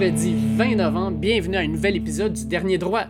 [0.00, 1.18] vendredi 20 novembre.
[1.18, 3.04] Bienvenue à un nouvel épisode du Dernier Droit.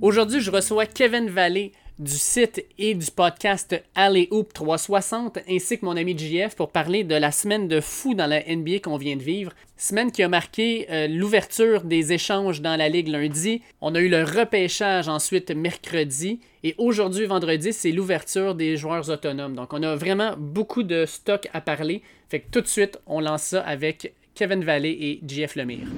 [0.00, 5.84] Aujourd'hui, je reçois Kevin Vallée du site et du podcast Alley Hoop 360 ainsi que
[5.84, 9.16] mon ami JF pour parler de la semaine de fou dans la NBA qu'on vient
[9.16, 9.52] de vivre.
[9.76, 13.60] Semaine qui a marqué euh, l'ouverture des échanges dans la ligue lundi.
[13.82, 19.56] On a eu le repêchage ensuite mercredi et aujourd'hui vendredi c'est l'ouverture des joueurs autonomes.
[19.56, 22.00] Donc on a vraiment beaucoup de stock à parler.
[22.30, 25.88] Fait que tout de suite on lance ça avec Kevin Vallée et JF Lemire.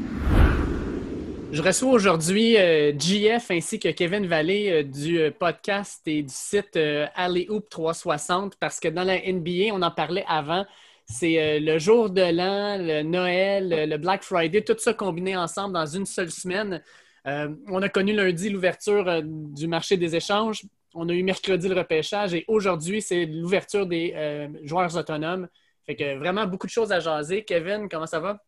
[1.52, 6.32] Je reçois aujourd'hui euh, JF ainsi que Kevin Vallée euh, du euh, podcast et du
[6.32, 6.78] site
[7.14, 10.64] Alley Hoop 360 parce que dans la NBA, on en parlait avant,
[11.04, 15.84] c'est le jour de l'an, le Noël, le Black Friday, tout ça combiné ensemble dans
[15.84, 16.82] une seule semaine.
[17.26, 20.62] on a connu lundi l'ouverture du marché des échanges.
[20.94, 25.48] On a eu mercredi le repêchage et aujourd'hui, c'est l'ouverture des joueurs autonomes.
[25.86, 27.44] Fait que vraiment beaucoup de choses à jaser.
[27.44, 28.38] Kevin, comment ça va?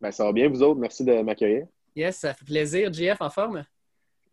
[0.00, 0.80] Ben, ça va bien, vous autres.
[0.80, 1.66] Merci de m'accueillir.
[1.94, 2.92] Yes, ça fait plaisir.
[2.92, 3.64] JF, en forme?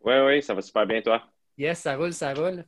[0.02, 1.22] Oui, oui, ça va super bien, toi.
[1.56, 2.64] Yes, ça roule, ça roule.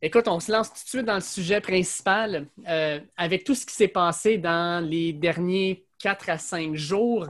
[0.00, 2.46] Écoute, on se lance tout de suite dans le sujet principal.
[2.68, 7.26] Euh, avec tout ce qui s'est passé dans les derniers 4 à 5 jours,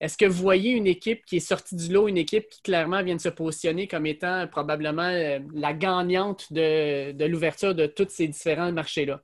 [0.00, 3.02] est-ce que vous voyez une équipe qui est sortie du lot, une équipe qui clairement
[3.02, 8.08] vient de se positionner comme étant probablement euh, la gagnante de, de l'ouverture de tous
[8.08, 9.22] ces différents marchés-là?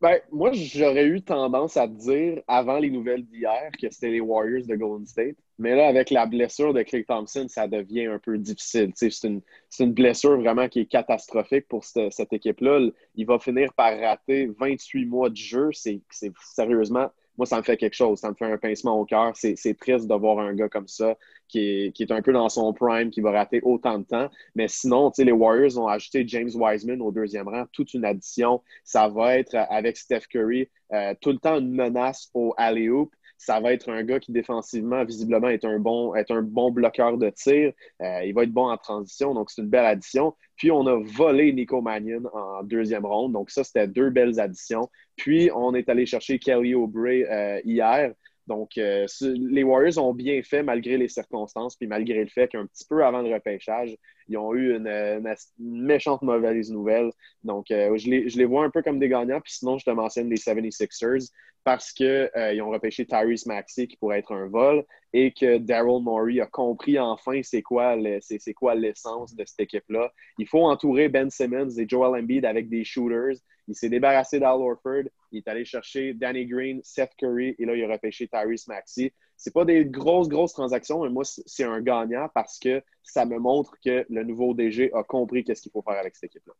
[0.00, 4.66] Ben, moi, j'aurais eu tendance à dire avant les nouvelles d'hier que c'était les Warriors
[4.66, 5.36] de Golden State.
[5.58, 8.92] Mais là, avec la blessure de Clay Thompson, ça devient un peu difficile.
[8.94, 12.88] C'est une, blessure vraiment qui est catastrophique pour cette équipe-là.
[13.14, 15.68] Il va finir par rater 28 mois de jeu.
[15.72, 17.10] C'est sérieusement
[17.40, 18.18] moi, ça me fait quelque chose.
[18.18, 19.32] Ça me fait un pincement au cœur.
[19.34, 21.16] C'est triste de voir un gars comme ça
[21.48, 24.28] qui est, un peu dans son prime, qui va rater autant de temps.
[24.54, 28.62] Mais sinon, les Warriors ont ajouté James Wiseman au deuxième rang, toute une addition.
[28.84, 33.58] Ça va être avec Steph Curry, euh, tout le temps une menace au alley-oop ça
[33.58, 37.30] va être un gars qui défensivement, visiblement, est un bon, est un bon bloqueur de
[37.30, 37.72] tir.
[38.02, 40.36] Euh, il va être bon en transition, donc c'est une belle addition.
[40.56, 44.90] Puis on a volé Nico Mannion en deuxième ronde, donc ça, c'était deux belles additions.
[45.16, 48.12] Puis on est allé chercher Kelly Oubre euh, hier.
[48.50, 52.66] Donc, euh, les Warriors ont bien fait malgré les circonstances, puis malgré le fait qu'un
[52.66, 53.96] petit peu avant le repêchage,
[54.26, 55.22] ils ont eu une,
[55.60, 57.12] méchante mauvaise nouvelle.
[57.44, 59.84] Donc, euh, je, les, je, les, vois un peu comme des gagnants, puis sinon, je
[59.84, 61.30] te mentionne les 76ers
[61.62, 66.02] parce qu'ils euh, ont repêché Tyrese Maxey qui pourrait être un vol et que Daryl
[66.02, 70.10] Morey a compris enfin c'est quoi l'essence de cette équipe-là.
[70.38, 73.36] Il faut entourer Ben Simmons et Joel Embiid avec des shooters.
[73.70, 75.04] Il s'est débarrassé d'Al Orford.
[75.30, 79.14] Il est allé chercher Danny Green, Seth Curry et là, il a repêché Tyrese Maxey.
[79.36, 83.38] C'est pas des grosses, grosses transactions, mais moi, c'est un gagnant parce que ça me
[83.38, 86.54] montre que le nouveau DG a compris qu'est-ce qu'il faut faire avec cette équipe-là.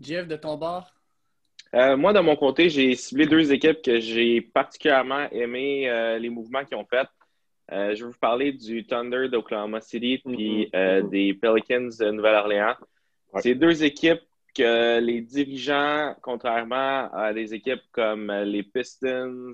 [0.00, 0.90] Jeff, de ton bord?
[1.74, 6.30] Euh, moi, de mon côté, j'ai ciblé deux équipes que j'ai particulièrement aimé euh, les
[6.30, 7.06] mouvements qu'ils ont fait.
[7.72, 11.10] Euh, je vais vous parler du Thunder d'Oklahoma City puis mm-hmm.
[11.10, 12.74] des Pelicans de Nouvelle-Orléans.
[13.40, 14.22] C'est deux équipes
[14.56, 19.52] que les dirigeants, contrairement à des équipes comme les Pistons,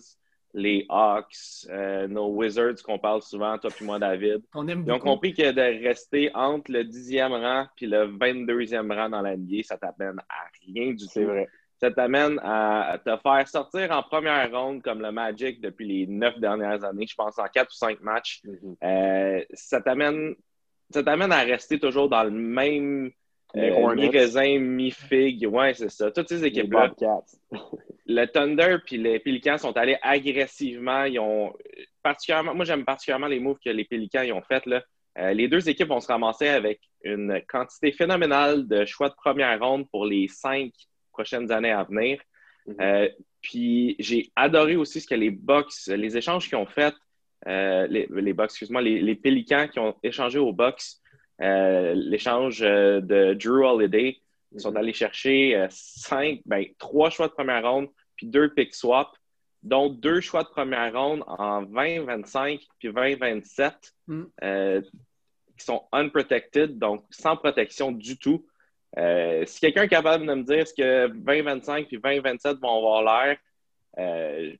[0.54, 5.32] les Hawks, euh, nos Wizards qu'on parle souvent, toi et moi, David, ils ont compris
[5.32, 9.78] que de rester entre le 10e rang et le 22e rang dans la NBA, ça
[9.78, 11.24] t'amène à rien du tout.
[11.24, 11.48] Vrai.
[11.80, 16.38] Ça t'amène à te faire sortir en première ronde comme le Magic depuis les neuf
[16.38, 18.42] dernières années, je pense en quatre ou cinq matchs.
[18.44, 18.76] Mm-hmm.
[18.84, 20.36] Euh, ça t'amène
[21.32, 23.10] à rester toujours dans le même
[23.56, 25.46] euh, mi-raisin, mi-figue.
[25.46, 26.10] Ouais, c'est ça.
[26.10, 26.92] Toutes ces équipes-là.
[28.06, 31.04] le Thunder puis les Pelicans sont allés agressivement.
[31.04, 31.52] Ils ont
[32.02, 34.64] particulièrement, moi, j'aime particulièrement les moves que les Pelicans ont fait.
[34.66, 34.82] Là.
[35.18, 39.58] Euh, les deux équipes vont se ramasser avec une quantité phénoménale de choix de première
[39.60, 40.72] ronde pour les cinq
[41.12, 42.21] prochaines années à venir.
[42.66, 42.74] Mm-hmm.
[42.80, 43.09] Euh,
[43.42, 46.94] puis j'ai adoré aussi ce que les Bucks, les échanges qu'ils ont fait,
[47.44, 51.02] les, les Bucks, excuse-moi, les, les Pelicans qui ont échangé aux Bucks
[51.40, 54.18] euh, l'échange euh, de Drew Holiday.
[54.52, 58.74] Ils sont allés chercher euh, cinq, ben, trois choix de première ronde, puis deux pick
[58.74, 59.08] swap,
[59.62, 64.24] dont deux choix de première ronde en 2025 puis 2027 mm.
[65.56, 68.44] qui sont unprotected, donc sans protection du tout.
[68.96, 74.58] si quelqu'un est capable de me dire ce que 2025 puis 2027 vont avoir l'air,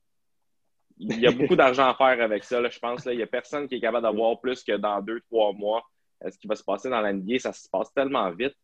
[0.97, 3.05] il y a beaucoup d'argent à faire avec ça, je pense.
[3.05, 5.83] Il n'y a personne qui est capable d'avoir plus que dans deux, trois mois
[6.29, 8.55] ce qui va se passer dans la NBA, ça se passe tellement vite.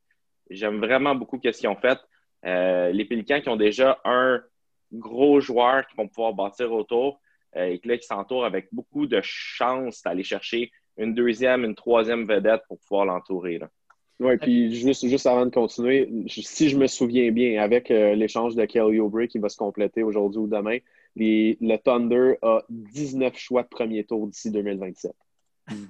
[0.49, 1.99] J'aime vraiment beaucoup ce qu'ils ont fait.
[2.45, 4.41] Euh, les Pélicans qui ont déjà un
[4.93, 7.19] gros joueur qui vont pouvoir bâtir autour
[7.55, 12.61] euh, et qui s'entourent avec beaucoup de chance d'aller chercher une deuxième, une troisième vedette
[12.67, 13.59] pour pouvoir l'entourer.
[14.19, 18.55] Oui, puis juste, juste avant de continuer, si je me souviens bien, avec euh, l'échange
[18.55, 20.77] de Kelly Oubre qui va se compléter aujourd'hui ou demain,
[21.15, 25.13] le Thunder a 19 choix de premier tour d'ici 2027.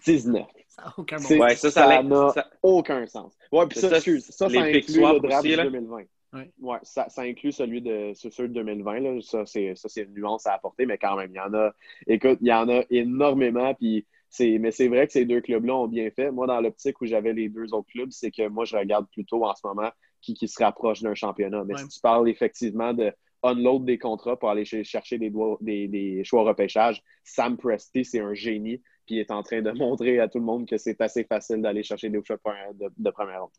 [0.05, 0.45] 19.
[0.79, 1.43] Ça n'a aucun bon C'est- sens.
[1.45, 3.33] Ouais, ça, ça, ça l'a- n'a ça- aucun sens.
[3.51, 4.53] Ouais, puis ça, ça, excuse, ça, inclut
[4.87, 5.63] le draft aussi, de là.
[5.65, 6.03] 2020.
[6.31, 6.51] Ouais.
[6.61, 8.99] Ouais, ça, ça inclut celui de, sûr, de 2020.
[8.99, 9.19] Là.
[9.21, 11.71] Ça, c'est, ça, c'est une nuance à apporter, mais quand même, il y en a.
[12.05, 13.73] Écoute, il y en a énormément.
[13.73, 16.29] Puis c'est, mais c'est vrai que ces deux clubs-là ont bien fait.
[16.31, 19.43] Moi, dans l'optique où j'avais les deux autres clubs, c'est que moi, je regarde plutôt
[19.43, 19.89] en ce moment
[20.21, 21.63] qui, qui se rapproche d'un championnat.
[21.65, 21.81] Mais Ouais.
[21.81, 23.11] si tu parles effectivement de
[23.41, 27.57] unload des contrats pour aller ch- chercher des, doigts- des, des choix au repêchage, Sam
[27.57, 28.81] Presti, c'est un génie.
[29.09, 31.63] Puis il est en train de montrer à tout le monde que c'est assez facile
[31.63, 33.49] d'aller chercher des choix de, première- de- de première ronde.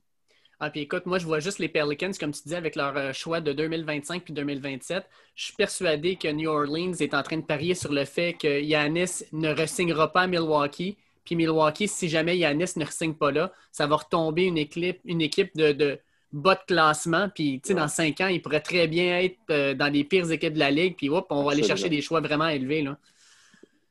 [0.60, 3.12] Ah, puis écoute, moi, je vois juste les Pelicans, comme tu dis, avec leur euh,
[3.12, 5.04] choix de 2025 puis 2027.
[5.34, 8.60] Je suis persuadé que New Orleans est en train de parier sur le fait que
[8.60, 10.96] Yanis ne re-signera pas à Milwaukee.
[11.24, 15.20] Puis Milwaukee, si jamais Yanis ne re-signe pas là, ça va retomber une équipe, une
[15.22, 15.98] équipe de, de
[16.32, 17.28] bas de classement.
[17.34, 17.80] Puis, tu sais, Ouais.
[17.80, 20.70] dans cinq ans, il pourrait très bien être euh, dans les pires équipes de la
[20.70, 20.94] Ligue.
[20.96, 22.82] Puis, hop, on va aller chercher des choix vraiment élevés.
[22.82, 22.98] Là.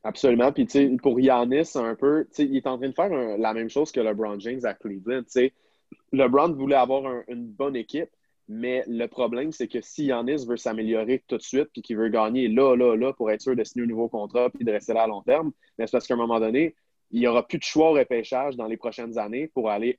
[0.03, 0.51] Absolument.
[0.53, 3.09] Puis, tu sais, pour Giannis, un peu, tu sais, il est en train de faire
[3.37, 5.23] la même chose que LeBron James à Cleveland.
[5.23, 5.53] Tu sais,
[6.13, 8.09] LeBron voulait avoir un- une bonne équipe,
[8.47, 12.09] mais le problème, c'est que si Giannis veut s'améliorer tout de suite puis qu'il veut
[12.09, 14.93] gagner là, là, là pour être sûr de signer un nouveau contrat puis de rester
[14.93, 16.75] là à long terme, mais c'est parce qu'à un moment donné,
[17.11, 19.97] il n'y aura plus de choix au repêchage dans les prochaines années pour aller,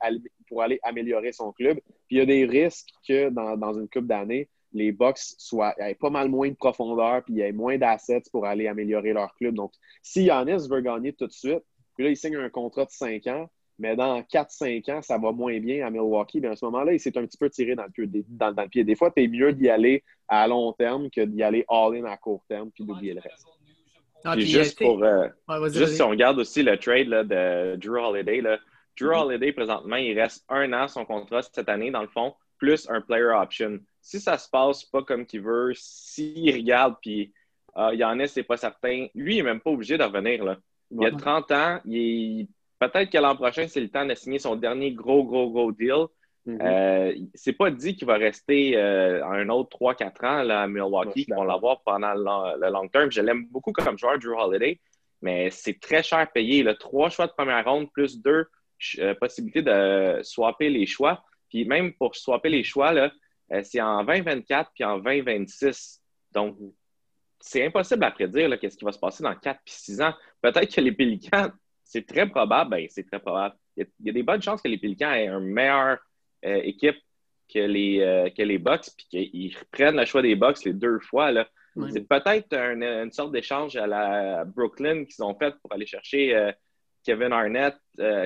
[0.49, 1.79] pour aller améliorer son club.
[2.09, 5.75] Puis il y a des risques que dans, dans une coupe d'années, les Bucks soient
[5.79, 9.13] aient pas mal moins de profondeur puis il y ait moins d'assets pour aller améliorer
[9.13, 9.55] leur club.
[9.55, 9.73] Donc,
[10.03, 11.63] si Giannis veut gagner tout de suite,
[11.97, 15.33] puis là, il signe un contrat de 5 ans, mais dans 4-5 ans, ça va
[15.33, 17.85] moins bien à Milwaukee, bien à ce moment-là, il s'est un petit peu tiré dans
[17.85, 18.07] le pied.
[18.07, 18.85] Des, dans, dans le pied.
[18.85, 22.17] des fois, tu es mieux d'y aller à long terme que d'y aller all-in à
[22.17, 23.47] court terme puis d'oublier le reste.
[24.23, 25.03] Ah, Puis puis, juste euh, pour.
[25.03, 28.59] euh, ouais, Juste si on regarde aussi le trade là, de Drew Holiday, là.
[28.99, 29.15] Drew Mhm.
[29.17, 33.01] Holiday, présentement, il reste un an son contrat cette année, dans le fond, plus un
[33.01, 33.81] player option.
[34.01, 37.33] Si ça se passe pas comme qu'il veut, s'il regarde, puis
[37.77, 40.45] euh, Yannis, c'est pas certain, lui, il n'est même pas obligé de revenir.
[40.45, 40.57] Là.
[40.93, 41.17] Il a Ouais.
[41.17, 42.47] 30 ans, il
[42.79, 46.07] peut-être que l'an prochain, c'est le temps de signer son dernier gros, gros, gros deal.
[46.47, 46.59] Mhm.
[46.63, 51.27] Euh, c'est pas dit qu'il va rester euh, un autre 3-4 ans là, à Milwaukee,
[51.29, 51.45] vont d'accord.
[51.45, 53.11] l'avoir pendant le long, le long terme.
[53.13, 54.81] Je l'aime beaucoup comme joueur, Drew Holiday,
[55.21, 56.63] mais c'est très cher payé.
[56.63, 56.75] Là.
[56.75, 58.47] Trois choix de première ronde plus deux
[58.99, 61.23] euh, possibilités de swapper les choix.
[61.51, 63.13] Puis même pour swapper les choix, là,
[63.53, 66.01] euh, c'est en 2024 puis en 2026.
[66.33, 66.57] Donc,
[67.41, 70.15] c'est impossible à prédire qu'est-ce qui va se passer dans 4 puis 6 ans.
[70.41, 71.51] Peut-être que les Pélicans,
[71.83, 73.57] c'est très probable, ben, c'est très probable.
[73.77, 75.99] Il y, a, il y a des bonnes chances que les Pélicans aient une meilleure
[76.45, 76.97] euh, équipe
[77.53, 81.01] que les, euh, que les Bucks, puis qu'ils reprennent le choix des Bucks les deux
[81.01, 81.33] fois.
[81.33, 81.49] Là.
[81.93, 86.35] C'est peut-être un- une sorte d'échange à la Brooklyn qu'ils ont fait pour aller chercher
[86.37, 86.53] euh,
[87.05, 87.75] Kevin Arnett,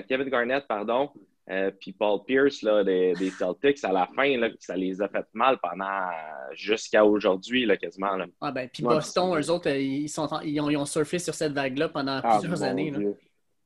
[0.08, 1.10] Kevin Garnett, pardon,
[1.50, 5.08] euh, puis Paul Pierce là, des, des Celtics à la fin, là, ça les a
[5.08, 6.08] fait mal pendant
[6.54, 8.16] jusqu'à aujourd'hui, là, quasiment.
[8.16, 8.26] Là.
[8.40, 11.18] Ah, ben, puis Boston, eux autres, euh, ils, sont en- ils, ont, ils ont surfé
[11.18, 12.90] sur cette vague-là pendant Ah, plusieurs mon années.
[12.90, 12.98] là.
[12.98, 13.16] Dieu.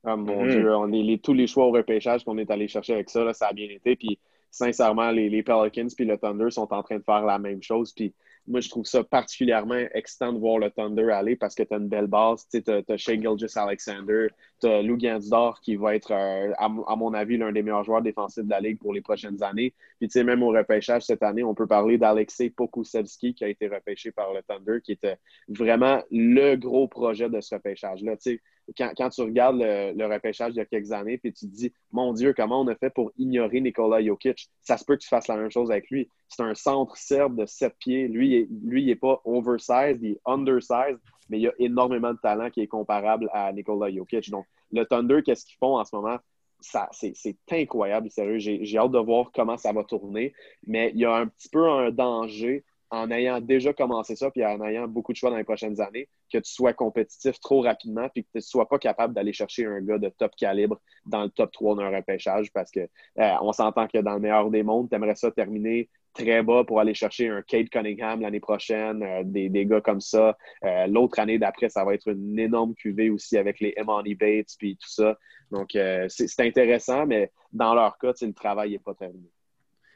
[0.03, 0.49] Ah, mon Mhm.
[0.49, 0.75] Dieu.
[0.75, 3.33] On est, les- tous les choix au repêchage qu'on est allé chercher avec ça, là,
[3.33, 3.95] ça a bien été.
[3.95, 4.19] Puis,
[4.51, 7.93] sincèrement, les, les Pelicans puis le Thunder sont en train de faire la même chose.
[7.93, 8.13] Puis,
[8.47, 11.77] moi, je trouve ça particulièrement excitant de voir le Thunder aller parce que tu as
[11.77, 12.47] une belle base.
[12.49, 14.27] Tu as, Shea Gilgis Alexander,
[14.67, 18.43] as Lou Gansdor qui va être, euh, à, mon avis, l'un des meilleurs joueurs défensifs
[18.43, 19.73] de la Ligue pour les prochaines années.
[19.99, 23.47] Puis, tu sais, même au repêchage cette année, on peut parler d'Alexei Pokusevski qui a
[23.47, 28.15] été repêché par le Thunder, qui était vraiment le gros projet de ce repêchage-là.
[28.17, 28.41] Tu sais,
[28.77, 32.13] quand, tu regardes le, repêchage il y a quelques années, puis tu te dis, mon
[32.13, 34.49] Dieu, comment on a fait pour ignorer Nikola Jokic?
[34.61, 36.09] Ça se peut que tu fasses la même chose avec lui.
[36.27, 38.07] C'est un centre serbe de 7 pieds.
[38.07, 42.61] Lui, lui, n'est pas oversized, il est undersized, mais il a énormément de talent qui
[42.61, 44.29] est comparable à Nikola Jokic.
[44.29, 46.17] Donc, le Thunder, qu'est-ce qu'ils font en ce moment?
[46.61, 48.37] C'est, incroyable, sérieux.
[48.37, 50.33] J'ai, j'ai hâte de voir comment ça va tourner,
[50.67, 54.43] mais il y a un petit peu un danger en ayant déjà commencé ça, puis
[54.45, 58.09] en ayant beaucoup de choix dans les prochaines années, que tu sois compétitif trop rapidement,
[58.09, 61.23] puis que tu ne sois pas capable d'aller chercher un gars de top calibre dans
[61.23, 64.63] le top 3 d'un repêchage, parce que euh, on s'entend que dans le meilleur des
[64.63, 69.03] mondes, tu aimerais ça terminer très bas pour aller chercher un Kate Cunningham l'année prochaine,
[69.03, 70.37] euh, des, des gars comme ça.
[70.63, 74.55] Euh, L'autre année d'après, ça va être une énorme cuvée aussi avec les Emoni Bates,
[74.57, 75.17] puis tout ça.
[75.51, 79.29] Donc, euh, c'est intéressant, mais dans leur cas, le travail n'est pas terminé.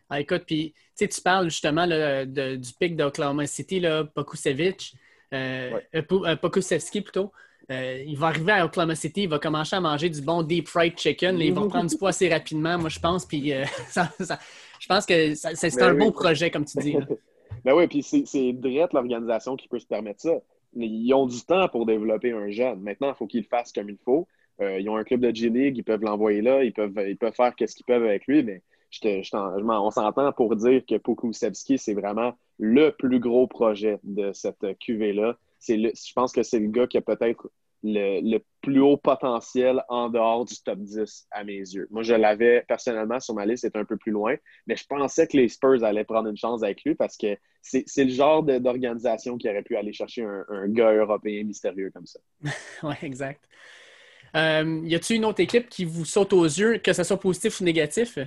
[0.09, 4.93] Ah, écoute, puis tu parles justement là, de- du pic d'Oklahoma City, là, Pokusevich,
[5.31, 6.03] Ouais.
[6.07, 7.31] Po- Pokusevski plutôt.
[7.71, 10.67] Euh, il va arriver à Oklahoma City, il va commencer à manger du bon deep
[10.67, 11.37] fried chicken.
[11.39, 13.25] là, il va prendre du poids assez rapidement, moi, je pense.
[13.25, 14.37] Puis euh, ça- ça-
[14.83, 15.99] je pense que c'est Ben un oui.
[15.99, 16.91] bon projet, comme tu dis.
[16.93, 17.07] là.
[17.63, 20.33] Ben oui, puis c'est direct l'organisation qui peut se permettre ça.
[20.75, 22.81] Ils ont du temps pour développer un jeune.
[22.81, 24.27] Maintenant, il faut qu'ils le fassent comme il faut.
[24.59, 27.33] Euh, ils ont un club de G-League, ils peuvent l'envoyer là, ils peuvent, ils peuvent
[27.33, 30.81] faire ce qu'ils peuvent avec lui, mais je te- je je on s'entend pour dire
[30.85, 34.77] que Pokusevski, c'est vraiment le plus gros projet de cette
[35.77, 37.49] le- Je pense que c'est le gars qui a peut-être
[37.83, 41.87] le, plus haut potentiel en dehors du top 10 à mes yeux.
[41.91, 44.35] Moi, je l'avais personnellement sur ma liste, c'était un peu plus loin,
[44.67, 47.85] mais je pensais que les Spurs allaient prendre une chance avec lui parce que c'est
[47.97, 52.19] le genre d'organisation qui aurait pu aller chercher un, gars européen mystérieux comme ça.
[52.83, 53.43] oui, exact.
[54.35, 57.59] Euh, y a-t-il une autre équipe qui vous saute aux yeux, que ce soit positif
[57.59, 58.17] ou négatif?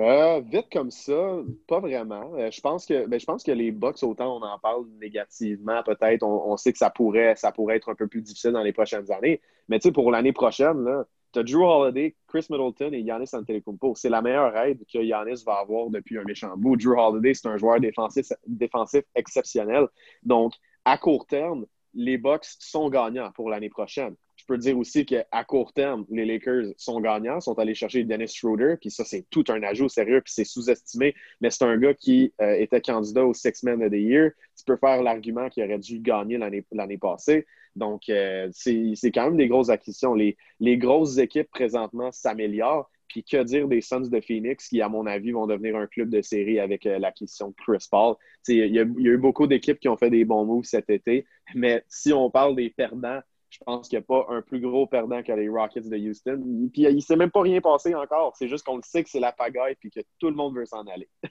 [0.00, 2.32] Euh, vite comme ça, pas vraiment.
[2.36, 5.82] Euh, je, pense que, ben, je pense que les Bucks, autant on en parle négativement,
[5.82, 8.72] peut-être, on, sait que ça pourrait, ça pourrait être un peu plus difficile dans les
[8.72, 9.40] prochaines années.
[9.68, 13.96] Mais tu sais, pour l'année prochaine, tu as Drew Holiday, Chris Middleton et Giannis Antetokounmpo.
[13.96, 16.76] C'est la meilleure aide que Giannis va avoir depuis un méchant bout.
[16.76, 19.88] Drew Holiday, c'est un joueur défensif, défensif exceptionnel.
[20.22, 20.52] Donc,
[20.84, 24.14] à court terme, les Bucks sont gagnants pour l'année prochaine
[24.48, 28.76] peux dire aussi qu'à court terme, les Lakers sont gagnants, sont allés chercher Dennis Schroeder,
[28.80, 32.32] puis ça, c'est tout un ajout sérieux, puis c'est sous-estimé, mais c'est un gars qui
[32.40, 34.30] euh, était candidat au Six Men of the Year.
[34.56, 36.38] Tu peux faire l'argument qu'il aurait dû gagner
[36.72, 37.46] l'année passée.
[37.76, 40.14] Donc, euh, c'est quand même des grosses acquisitions.
[40.14, 42.90] Les, les grosses équipes présentement s'améliorent.
[43.06, 46.10] Puis que dire des Suns de Phoenix qui, à mon avis, vont devenir un club
[46.10, 48.16] de série avec euh, l'acquisition de Chris Paul.
[48.48, 51.24] Il y, y, a eu beaucoup d'équipes qui ont fait des bons moves cet été,
[51.54, 54.86] mais si on parle des perdants je pense qu'il n'y a pas un plus gros
[54.86, 56.42] perdant que les Rockets de Houston.
[56.72, 58.36] Puis il ne s'est même pas rien passé encore.
[58.36, 60.66] C'est juste qu'on le sait que c'est la pagaille et que tout le monde veut
[60.66, 61.08] s'en aller.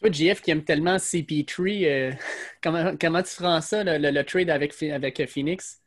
[0.00, 2.12] Toi, JF, qui aime tellement CP3, euh,
[2.62, 5.82] comment, comment, tu feras ça, le, trade avec, avec Phoenix?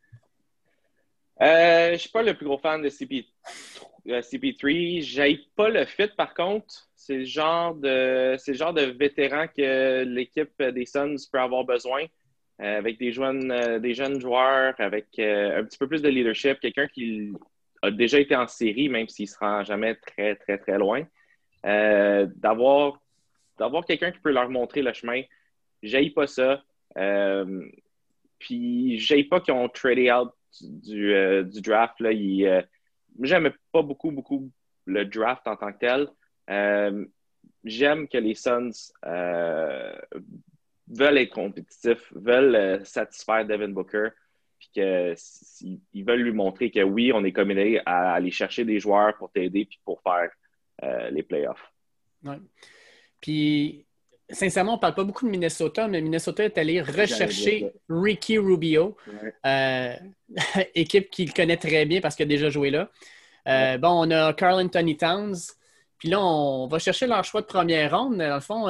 [1.42, 3.26] Euh, je ne suis pas le plus gros fan de CP,
[4.06, 5.02] CP3.
[5.02, 6.90] Je pas le fit, par contre.
[6.96, 11.64] C'est le genre de, c'est le genre de vétéran que l'équipe des Suns peut avoir
[11.64, 12.06] besoin.
[12.62, 16.10] Euh, avec des jeunes, euh, des jeunes joueurs, avec euh, un petit peu plus de
[16.10, 17.34] leadership, quelqu'un qui
[17.82, 21.04] a déjà été en série, même s'il ne se rend jamais très, très, très loin.
[21.64, 23.02] d'avoir,
[23.58, 25.24] d'avoir quelqu'un qui peut leur montrer le chemin.
[25.82, 26.64] J'aille pas ça.
[28.38, 31.16] puis j'aille pas qu'ils ont tradé out du,
[31.46, 32.00] du draft.
[32.00, 32.12] Là.
[33.22, 34.52] j'aime pas beaucoup, beaucoup
[34.86, 36.08] le draft en tant que tel.
[37.64, 38.94] j'aime que les Suns
[40.92, 44.10] veulent être compétitifs, veulent euh, satisfaire Devin Booker,
[44.60, 49.16] puis qu'ils veulent lui montrer que oui, on est communé à aller chercher des joueurs
[49.18, 50.30] pour t'aider puis pour faire
[50.84, 51.72] euh, les playoffs.
[52.24, 52.38] Ouais.
[53.20, 53.86] Puis,
[54.30, 58.98] sincèrement, on ne parle pas beaucoup de Minnesota, mais Minnesota est allé rechercher Ricky Rubio,
[59.46, 59.94] euh,
[60.76, 62.90] équipe qu'il connaît très bien parce qu'il a déjà joué là.
[63.80, 65.36] Bon, on a Carl Anthony Towns.
[65.98, 68.18] Puis là, on va chercher leur choix de première ronde.
[68.18, 68.68] Dans le fond,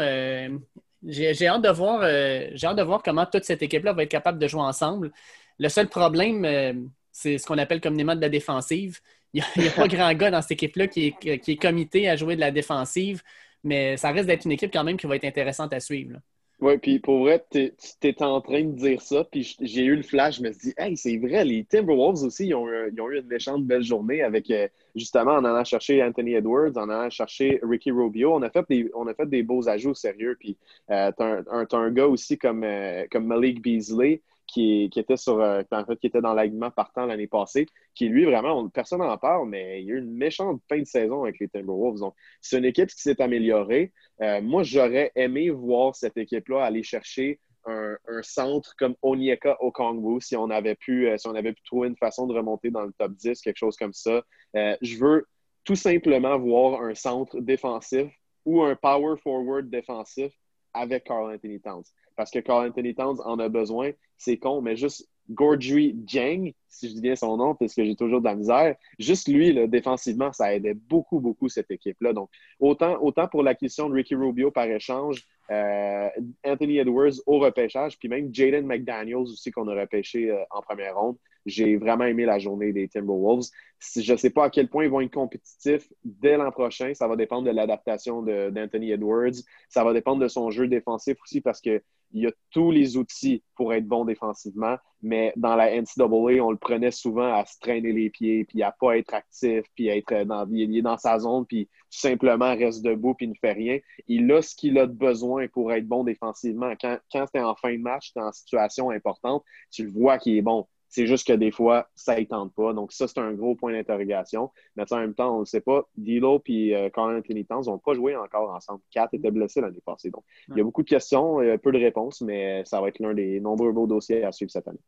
[1.04, 4.40] j'ai hâte de voir, euh, hâte de voir comment toute cette équipe-là va être capable
[4.40, 5.12] de jouer ensemble.
[5.60, 6.74] Le seul problème, euh,
[7.12, 9.00] c'est ce qu'on appelle communément de la défensive.
[9.34, 12.16] Il n'y a, pas grand gars dans cette équipe-là qui est, qui est comité à
[12.16, 13.22] jouer de la défensive,
[13.64, 16.20] mais ça risque d'être une équipe quand même qui va être intéressante à suivre.
[16.62, 17.72] Oui, puis pour vrai, tu
[18.04, 20.74] étais en train de dire ça, puis j'ai eu le flash, je me suis dit,
[20.78, 24.68] hey, c'est vrai, les Timberwolves aussi, ils ont, eu une méchante belle journée avec, euh,
[24.96, 28.36] justement, en allant chercher Anthony Edwards, en allant chercher Ricky Rubio.
[28.36, 30.56] On a fait des, on a fait des beaux ajouts sérieux, puis
[30.92, 35.64] euh, tu as, un gars aussi comme, euh, comme Malik Beasley qui, était sur euh,
[35.72, 39.48] en fait, qui était dans l'alignement partant l'année passée, qui lui vraiment, personne n'en parle,
[39.48, 42.00] mais il y a eu une méchante fin de saison avec les Timberwolves.
[42.00, 43.94] Donc, c'est une équipe qui s'est améliorée.
[44.22, 50.36] Euh, moi, j'aurais aimé voir cette équipe-là aller chercher un, centre comme Onyeka Okongwu si
[50.36, 52.92] on avait pu euh, si on avait pu trouver une façon de remonter dans le
[52.98, 54.24] top 10, quelque chose comme ça.
[54.56, 55.28] je veux
[55.64, 58.12] tout simplement voir un centre défensif
[58.46, 60.34] ou un power forward défensif
[60.74, 61.84] avec Carl Anthony Towns.
[62.22, 66.88] Parce que Carl Anthony Towns en a besoin, c'est con, mais juste Gordry Jang, si
[66.88, 70.32] je dis bien son nom, parce que j'ai toujours de la misère, juste lui, défensivement,
[70.32, 72.14] ça aidait beaucoup, beaucoup cette équipe-là.
[72.14, 76.10] Donc, autant, autant pour l'acquisition de Ricky Rubio par échange, euh,
[76.46, 80.96] Anthony Edwards au repêchage, puis même Jaden McDaniels aussi qu'on a repêché euh, en première
[80.96, 81.18] ronde.
[81.46, 83.48] J'ai vraiment aimé la journée des Timberwolves.
[83.96, 86.94] Je ne sais pas à quel point ils vont être compétitifs dès l'an prochain.
[86.94, 89.42] Ça va dépendre de l'adaptation d'Anthony Edwards.
[89.70, 91.82] Ça va dépendre de son jeu défensif aussi parce qu'il
[92.28, 96.92] a tous les outils pour être bon défensivement, mais dans la NCAA, on le prenait
[96.92, 100.48] souvent à se traîner les pieds, puis à pas être actif, puis à être dans,
[100.52, 103.80] il est dans sa zone, puis simplement reste debout, puis ne fait rien.
[104.08, 106.74] Il a ce qu'il a besoin pour être bon défensivement.
[106.80, 109.92] Quand, quand tu es en fin de match, tu es en situation importante, tu le
[109.92, 110.68] vois qu'il est bon.
[110.92, 112.74] C'est juste que des fois, ça ne tente pas.
[112.74, 114.52] Donc, ça, c'est un gros point d'interrogation.
[114.76, 115.88] Mais en même temps, on ne sait pas.
[115.96, 118.82] Dilo et euh, Colin Anthony Towns n'ont pas joué encore ensemble.
[118.92, 120.10] Kat était blessé l'année passée.
[120.10, 123.00] Donc, il y a beaucoup de questions, euh, peu de réponses, mais ça va être
[123.00, 124.82] l'un des nombreux beaux dossiers à suivre cette année.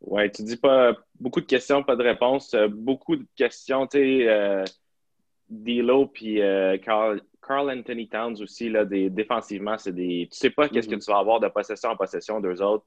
[0.00, 2.52] Oui, tu dis pas beaucoup de questions, pas de réponses.
[2.54, 4.64] Euh, beaucoup de questions, tu sais, euh,
[5.48, 6.40] D'Lo puis
[6.82, 7.20] Carl,
[7.70, 10.26] Anthony Towns aussi, là, des, défensivement, c'est des.
[10.32, 11.04] Tu sais pas qu'est-ce que mm-hmm.
[11.04, 12.84] tu vas avoir de possession en possession d'eux autres.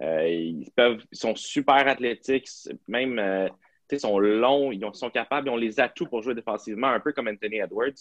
[0.00, 2.48] Ils, peuvent, sont super athlétiques,
[2.88, 3.50] même
[3.94, 7.12] ils sont longs, ils sont capables, ils ont les atouts pour jouer défensivement, un peu
[7.12, 7.92] comme Anthony Edwards.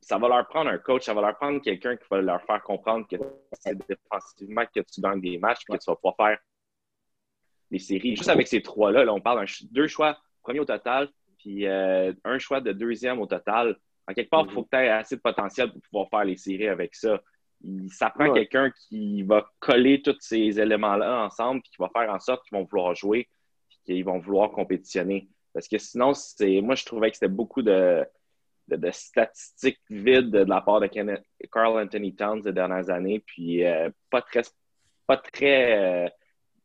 [0.00, 2.62] Ça va leur prendre un coach, ça va leur prendre quelqu'un qui va leur faire
[2.62, 3.16] comprendre que
[3.52, 6.38] c'est défensivement que tu gagnes des matchs et que tu vas pouvoir faire
[7.70, 8.14] des séries.
[8.14, 12.12] Juste avec ces trois-là, là, on parle de deux choix, premier au total, puis euh,
[12.24, 13.76] un choix de deuxième au total.
[14.06, 16.36] En quelque part, il faut que tu aies assez de potentiel pour pouvoir faire les
[16.36, 17.20] séries avec ça.
[17.90, 22.18] Ça prend quelqu'un qui va coller tous ces éléments-là ensemble et qui va faire en
[22.18, 23.28] sorte qu'ils vont vouloir jouer
[23.84, 25.28] qu'ils vont vouloir compétitionner.
[25.52, 28.04] Parce que sinon, c'est moi, je trouvais que c'était beaucoup de,
[28.68, 30.88] de, statistiques vides de la part de
[31.50, 34.42] Carl Anthony Towns ces dernières années, puis euh, pas très,
[35.06, 36.08] pas très, euh,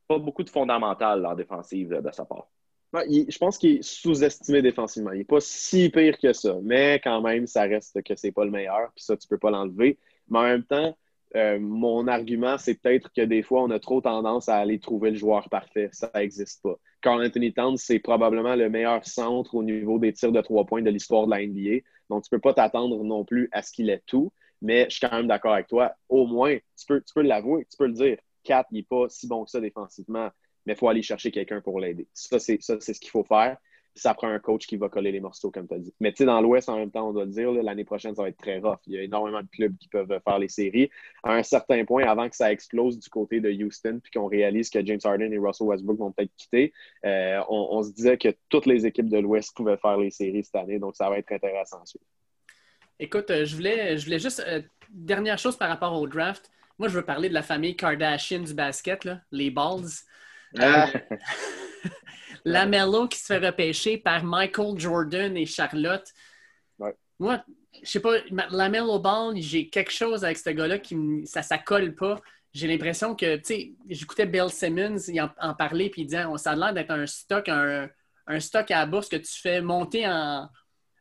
[0.08, 2.48] pas beaucoup de fondamental en défensive de sa part.
[2.94, 5.12] je pense qu'il est sous-estimé défensivement.
[5.12, 8.46] Il n'est pas si pire que ça, mais quand même, ça reste que c'est pas
[8.46, 9.98] le meilleur, puis ça, tu peux pas l'enlever.
[10.30, 10.96] Mais en même temps,
[11.36, 15.12] euh, mon argument, c'est peut-être que des fois, on a trop tendance à aller trouver
[15.12, 15.90] le joueur parfait.
[15.92, 16.76] Ça n'existe pas.
[17.02, 20.82] Carl Anthony Towns, c'est probablement le meilleur centre au niveau des tirs de trois points
[20.82, 21.84] de l'histoire de la NBA.
[22.10, 24.32] Donc, tu ne peux pas t'attendre non plus à ce qu'il ait tout.
[24.62, 25.94] Mais je suis quand même d'accord avec toi.
[26.10, 28.18] Au moins, tu peux, tu peux l'avouer, tu peux le dire.
[28.44, 30.30] Kat, il n'est pas si bon que ça défensivement,
[30.66, 32.08] mais il faut aller chercher quelqu'un pour l'aider.
[32.14, 33.58] Ça, c'est ce qu'il faut faire
[33.98, 35.94] ça prend un coach qui va coller les morceaux, comme tu as dit.
[36.00, 38.22] Mais tu sais, dans l'Ouest, en même temps, on doit le dire, l'année prochaine, ça
[38.22, 38.80] va être très rough.
[38.86, 40.90] Il y a énormément de clubs qui peuvent faire les séries.
[41.24, 44.70] À un certain point, avant que ça explose du côté de Houston, puis qu'on réalise
[44.70, 46.74] que James Harden et Russell Westbrook vont peut-être quitter,
[47.06, 50.56] euh, on, se disait que toutes les équipes de l'Ouest pouvaient faire les séries cette
[50.56, 50.80] année.
[50.80, 52.04] Donc, ça va être intéressant ensuite.
[53.00, 54.44] Écoute, euh, je voulais, je voulais juste.
[54.48, 56.50] Euh, dernière chose par rapport au draft.
[56.80, 59.90] Moi, je veux parler de la famille Kardashian du basket, les Balls.
[60.60, 60.88] Ah.
[62.48, 66.08] Lamello qui se fait repêcher par Michael Jordan et Charlotte.
[67.20, 67.44] Moi,
[67.82, 68.14] je sais pas,
[68.52, 72.22] Lamello Ball, j'ai quelque chose avec ce gars-là qui ça, ça colle pas.
[72.54, 74.98] J'ai l'impression que, tu sais, j'écoutais Bill Simmons
[75.40, 77.90] en, parler, puis il disait, ça a l'air d'être un stock, un,
[78.40, 80.48] stock à la bourse que tu fais monter en,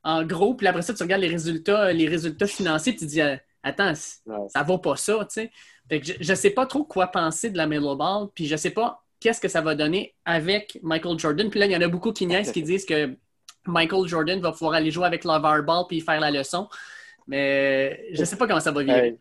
[0.04, 3.20] en gros, puis après ça, tu regardes les résultats, les résultats financiers, puis tu dis,
[3.62, 5.50] attends, ça vaut pas ça, tu sais.
[5.90, 9.40] je, ne sais pas trop quoi penser de la Ball, puis je sais pas qu'est-ce
[9.40, 11.50] que ça va donner avec Michael Jordan.
[11.50, 13.16] Puis là, il y en a beaucoup qui niaisent, qui disent que
[13.66, 16.68] Michael Jordan va pouvoir aller jouer avec LeVar Ball puis faire la leçon.
[17.26, 19.16] Mais je ne sais pas comment ça va vivre.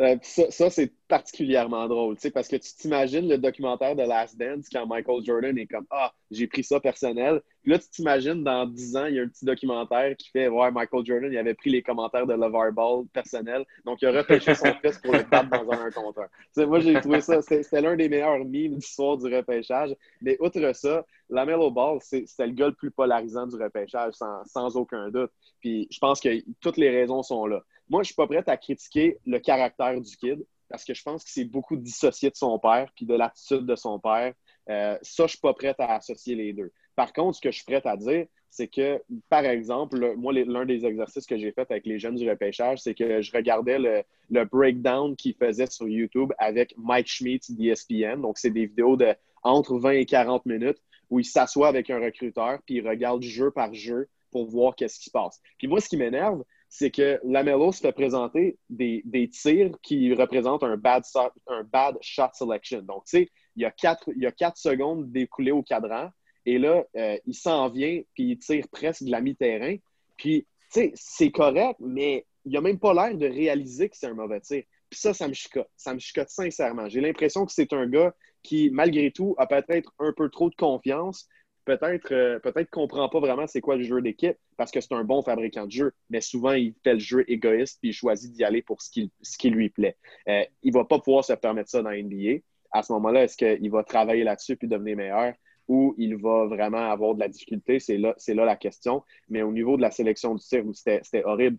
[0.00, 4.86] Euh, ça, c'est particulièrement drôle, parce que tu t'imagines le documentaire de Last Dance quand
[4.86, 7.40] Michael Jordan est comme Ah, j'ai pris ça personnel.
[7.62, 10.46] Puis là, tu t'imagines dans 10 ans, il y a un petit documentaire qui fait
[10.46, 14.12] Ouais, Michael Jordan, il avait pris les commentaires de LeVar Ball personnel, donc il a
[14.12, 16.66] repêché son fils pour le battre dans un 1 contre 1.
[16.66, 19.96] moi, j'ai trouvé ça, c'était l'un des meilleurs memes du soir du repêchage.
[20.22, 24.76] Mais outre ça, la Melo Ball, c'était le gars le plus polarisant du repêchage, sans
[24.76, 25.32] aucun doute.
[25.60, 26.28] Puis je pense que
[26.60, 27.64] toutes les raisons sont là.
[27.88, 31.24] Moi, je suis pas prête à critiquer le caractère du kid parce que je pense
[31.24, 34.34] que c'est beaucoup dissocié de son père puis de l'attitude de son père.
[34.68, 36.72] Euh, ça, je suis pas prête à associer les deux.
[36.94, 40.64] Par contre, ce que je suis prête à dire, c'est que, par exemple, moi, l'un
[40.64, 44.44] des exercices que j'ai fait avec les jeunes du repêchage, c'est que je regardais le,
[44.44, 48.20] breakdown qu'il faisait sur YouTube avec Mike Schmidt d'ESPN.
[48.20, 50.78] Donc, c'est des vidéos de entre 20 et 40 minutes
[51.10, 54.98] où il s'assoit avec un recruteur puis il regarde jeu par jeu pour voir qu'est-ce
[54.98, 55.40] qui se passe.
[55.56, 60.62] Puis moi, ce qui m'énerve, c'est que Lamelo se fait présenter des, tirs qui représentent
[60.62, 61.02] un bad,
[61.46, 62.82] un bad shot selection.
[62.82, 66.10] Donc, tu sais, il y a quatre, il y a quatre secondes découlées au cadran.
[66.44, 69.76] Et là, euh, il s'en vient, puis il tire presque de la mi-terrain.
[70.16, 74.06] Puis, tu sais, c'est correct, mais il n'a même pas l'air de réaliser que c'est
[74.06, 74.62] un mauvais tir.
[74.90, 75.68] Puis ça, ça me chicote.
[75.76, 76.88] Ça me chicote sincèrement.
[76.88, 80.54] J'ai l'impression que c'est un gars qui, malgré tout, a peut-être un peu trop de
[80.54, 81.28] confiance,
[81.68, 85.04] peut-être euh, peut-être comprend pas vraiment c'est quoi le jeu d'équipe parce que c'est un
[85.04, 88.42] bon fabricant de jeu, mais souvent il fait le jeu égoïste puis il choisit d'y
[88.42, 89.96] aller pour ce qui, ce qui lui plaît.
[90.28, 92.40] Euh, il va pas pouvoir se permettre ça dans NBA.
[92.70, 95.34] À ce moment-là, est-ce qu'il va travailler là-dessus puis devenir meilleur
[95.68, 97.78] ou il va vraiment avoir de la difficulté?
[97.78, 99.04] C'est là, là la question.
[99.28, 101.58] Mais au niveau de la sélection du tir, c'était horrible.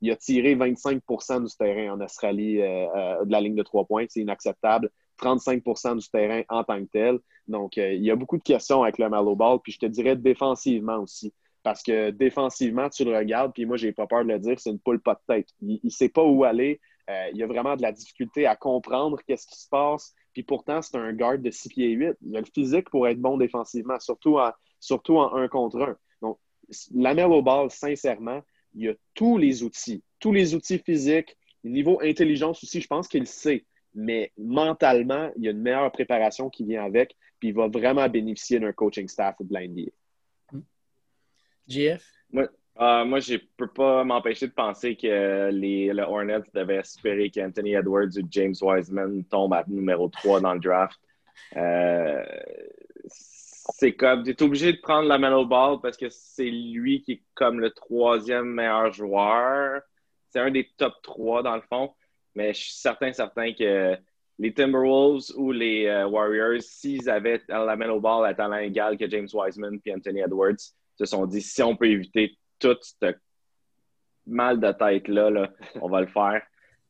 [0.00, 3.84] Il a tiré 25% du terrain en Australie euh, euh, de la ligne de trois
[3.84, 4.06] points.
[4.08, 4.90] C'est inacceptable.
[5.20, 7.18] 35% du terrain en tant que tel.
[7.48, 9.58] Donc, euh, il y a beaucoup de questions avec le Malo Ball.
[9.62, 11.32] Puis je te dirais défensivement aussi.
[11.62, 14.70] Parce que défensivement, tu le regardes, puis moi, j'ai pas peur de le dire, c'est
[14.70, 15.48] une poule pas de tête.
[15.62, 16.80] Il ne sait pas où aller.
[17.08, 20.14] Euh, il a vraiment de la difficulté à comprendre qu'est-ce qui se passe.
[20.32, 22.16] Puis pourtant, c'est un garde de 6 pieds 8.
[22.22, 25.96] Il a le physique pour être bon défensivement, surtout en, surtout en 1 contre 1.
[26.22, 26.38] Donc,
[26.94, 28.42] la Ball, sincèrement,
[28.74, 30.02] il a tous les outils.
[30.18, 35.48] Tous les outils physiques, niveau intelligence aussi, je pense qu'il sait mais mentalement, il y
[35.48, 39.36] a une meilleure préparation qui vient avec, puis il va vraiment bénéficier d'un coaching staff
[39.40, 39.90] de l'NBA.
[41.68, 42.04] GF?
[42.30, 42.48] Moi,
[42.80, 47.30] euh, moi je ne peux pas m'empêcher de penser que les, le Hornets devaient espérer
[47.30, 50.98] qu'Anthony Edwards ou James Wiseman tombent à numéro 3 dans le draft.
[51.56, 52.22] Euh,
[53.06, 57.12] c'est comme, tu es obligé de prendre la Melo Ball parce que c'est lui qui
[57.12, 59.80] est comme le troisième meilleur joueur.
[60.30, 61.94] C'est un des top trois dans le fond.
[62.34, 63.96] Mais je suis certain, certain que
[64.38, 69.08] les Timberwolves ou les euh, Warriors, s'ils avaient la Melo Ball à talent égal que
[69.08, 70.60] James Wiseman et Anthony Edwards,
[70.96, 73.14] se sont dit si on peut éviter tout ce
[74.26, 76.42] mal de tête-là, on va le faire.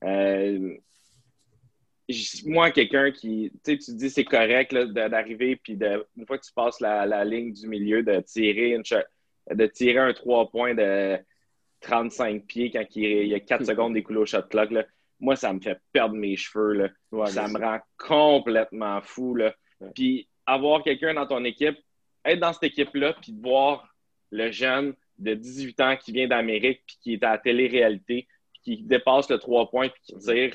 [0.04, 0.76] Euh,
[2.44, 5.78] moi, quelqu'un qui, tu sais, tu dis c'est correct d'arriver, puis
[6.16, 8.82] une fois que tu passes la, ligne du milieu, de tirer, une,
[9.50, 11.18] de tirer un 3 points de
[11.80, 14.70] 35 pieds quand il, y a 4 secondes d'écoulé au shot clock,
[15.20, 16.90] moi, ça me fait perdre mes cheveux.
[17.26, 19.34] ça me rend complètement fou.
[19.34, 19.54] Là.
[19.94, 21.78] Puis avoir quelqu'un dans ton équipe,
[22.24, 23.94] être dans cette équipe-là, puis de voir
[24.30, 28.76] le jeune de 18 ans qui vient d'Amérique, puis qui est à la télé-réalité, puis
[28.76, 30.54] qui dépasse le 3 points, puis qui tire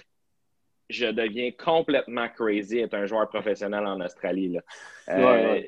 [0.90, 4.50] je deviens complètement crazy être un joueur professionnel en Australie.
[4.50, 4.62] Là.
[5.10, 5.62] Euh,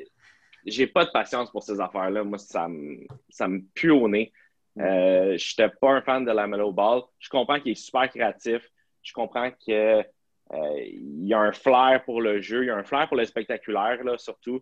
[0.65, 2.23] J'ai pas de patience pour ces affaires-là.
[2.23, 4.33] Moi, ça me, ça me pue au nez.
[4.79, 7.01] Euh, je n'étais pas un fan de la Melo Ball.
[7.19, 8.67] Je comprends qu'il est super créatif.
[9.01, 10.03] Je comprends qu'il euh,
[10.51, 12.63] y a un flair pour le jeu.
[12.63, 14.61] Il y a un flair pour le spectaculaire, là, surtout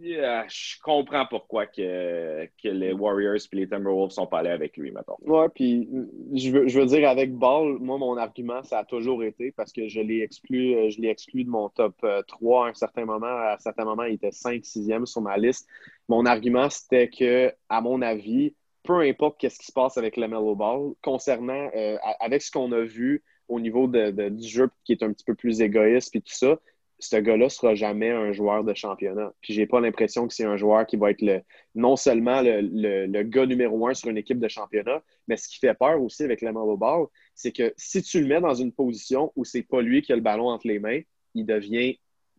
[0.00, 4.90] je comprends pourquoi que, que les Warriors et les Timberwolves sont pas allés avec lui,
[4.90, 5.18] maintenant.
[5.22, 5.88] Ouais, puis
[6.34, 9.72] je veux, je veux dire, avec Ball, moi, mon argument, ça a toujours été parce
[9.72, 11.94] que je l'ai exclu, je l'ai exclu de mon top
[12.28, 13.26] 3 euh, à un certain moment.
[13.26, 15.68] À un certain moment, il était 5 6e sur ma liste.
[16.08, 20.28] Mon argument, c'était que, à mon avis, peu importe qu'est-ce qui se passe avec le
[20.28, 24.92] Mellow Ball, concernant, euh, avec ce qu'on a vu au niveau de, du jeu qui
[24.92, 26.58] est un petit peu plus égoïste et tout ça,
[27.02, 29.32] ce gars-là sera jamais un joueur de championnat.
[29.40, 31.40] Puis j'ai pas l'impression que c'est un joueur qui va être le,
[31.74, 35.74] non seulement le, gars numéro un sur une équipe de championnat, mais ce qui fait
[35.74, 39.44] peur aussi avec le Ball, c'est que si tu le mets dans une position où
[39.44, 41.00] c'est pas lui qui a le ballon entre les mains,
[41.34, 41.98] il devient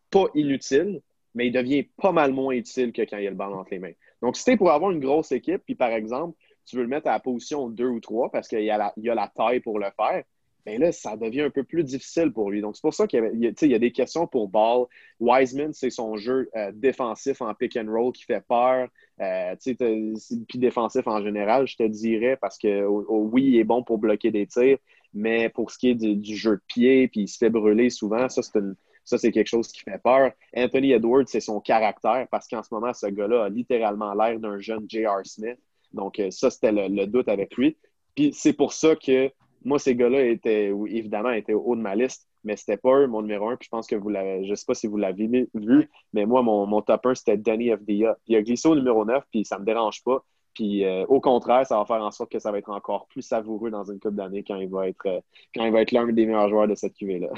[0.10, 1.02] pas inutile,
[1.36, 3.80] mais il devient pas mal moins utile que quand il a le ballon entre les
[3.80, 3.94] mains.
[4.24, 7.10] Donc, si tu pour avoir une grosse équipe, puis par exemple, tu veux le mettre
[7.10, 10.24] à la position 2 ou 3 parce qu'il y, a la taille pour le faire,
[10.66, 12.62] bien là, ça devient un peu plus difficile pour lui.
[12.62, 14.86] Donc, c'est pour ça qu'il y, a, des questions pour Ball.
[15.20, 18.88] Wiseman, c'est son jeu euh, défensif en pick and roll qui fait peur.
[19.20, 23.98] Euh, puis défensif en général, je te dirais, parce que oui, il est bon pour
[23.98, 24.78] bloquer des tirs,
[25.14, 28.30] mais pour ce qui est du, jeu de pied, puis il se fait brûler souvent,
[28.30, 28.58] ça, c'est
[29.06, 30.32] Ça, c'est quelque chose qui fait peur.
[30.56, 34.60] Anthony Edwards, c'est son caractère parce qu'en ce moment, ce gars-là a littéralement l'air d'un
[34.60, 35.26] jeune J.R.
[35.26, 35.58] Smith.
[35.94, 37.78] Donc, euh, ça, c'était le, doute avec lui.
[38.16, 39.32] Puis c'est pour ça que
[39.64, 43.08] moi, ces gars-là étaient, évidemment, étaient au haut de ma liste, mais c'était pas eux,
[43.08, 43.56] mon numéro un.
[43.56, 46.42] Puis je pense que vous l'avez, je sais pas si vous l'avez vu, mais moi,
[46.42, 48.18] mon, top 1, c'était Danny FDA.
[48.28, 50.24] Il a glissé au numéro 9, puis ça me dérange pas.
[50.54, 53.24] Puis euh, au contraire, ça va faire en sorte que ça va être encore plus
[53.24, 55.20] savoureux dans une coupe d'années quand il va être euh,
[55.56, 57.30] quand il va être l'un des meilleurs joueurs de cette QV-là.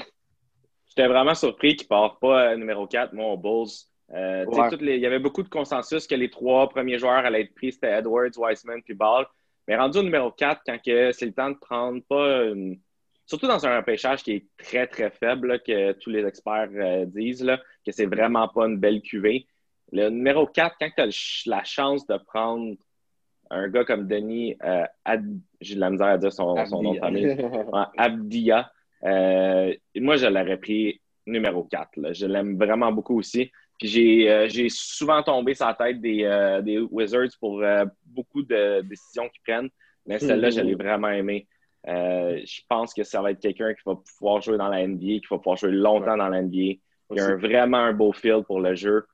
[0.96, 3.68] J'étais vraiment surpris qu'il ne part pas euh, numéro 4, moi, aux Bulls.
[4.12, 7.98] il y avait beaucoup de consensus que les trois premiers joueurs allaient être pris, c'était
[7.98, 9.26] Edwards, Wiseman puis Ball.
[9.68, 12.52] Mais rendu au numéro 4, quand c'est le temps de prendre pas
[13.26, 17.44] Surtout dans un repêchage qui est très, très faible, que tous les experts euh, disent
[17.44, 19.48] là, que c'est vraiment pas une belle cuvée.
[19.92, 22.76] Le numéro 4, quand tu as la chance de prendre
[23.50, 24.86] un gars comme Denis, euh,
[25.60, 27.36] j'ai de la misère à dire son, nom de famille,
[27.98, 28.64] Abdia, euh,
[29.06, 32.14] moi, je l'aurais pris numéro 4.
[32.14, 33.52] Je l'aime vraiment beaucoup aussi.
[33.80, 38.42] Puis euh, j'ai souvent tombé sur la tête des, euh, des Wizards pour euh, beaucoup
[38.42, 39.70] de décisions qu'ils prennent,
[40.06, 41.48] mais celle-là, je l'ai vraiment aimé.
[41.86, 45.28] je pense que ça va être quelqu'un qui va pouvoir jouer dans la NBA, qui
[45.30, 46.80] va pouvoir jouer longtemps dans la NBA.
[47.12, 49.06] Il a vraiment un beau feel pour le jeu.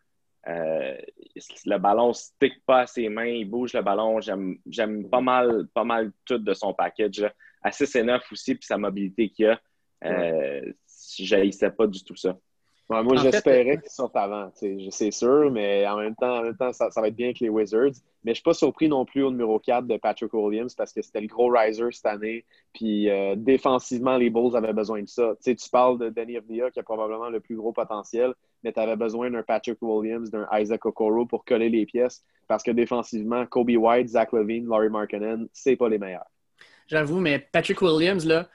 [0.45, 4.19] le ballon ne stick pas à ses mains, il bouge le ballon.
[4.21, 7.25] J'aime pas mal, pas mal tout de son package.
[7.63, 9.59] À 6 et 9 aussi, puis sa mobilité qu'il a.
[10.03, 12.37] Je n'haïssais pas du tout ça
[13.01, 16.89] moi, j'espérais qu'ils sortent avant, c'est sûr, mais en même temps, en même temps ça,
[16.95, 17.93] va être bien avec les Wizards.
[18.23, 20.93] Mais je ne suis pas surpris non plus au numéro 4 de Patrick Williams parce
[20.93, 22.45] que c'était le gros riser cette année.
[22.73, 25.33] Puis euh, défensivement, les Bulls avaient besoin de ça.
[25.43, 28.33] tu parles de Danny Avdia qui a probablement le plus gros potentiel,
[28.63, 32.63] mais tu avais besoin d'un Patrick Williams, d'un Isaac Okoro pour coller les pièces parce
[32.63, 36.25] que défensivement, Kobe White, Zach Levine, Laurie Markkinen, c'est pas les meilleurs.
[36.87, 38.49] J'avoue, mais Patrick Williams, là,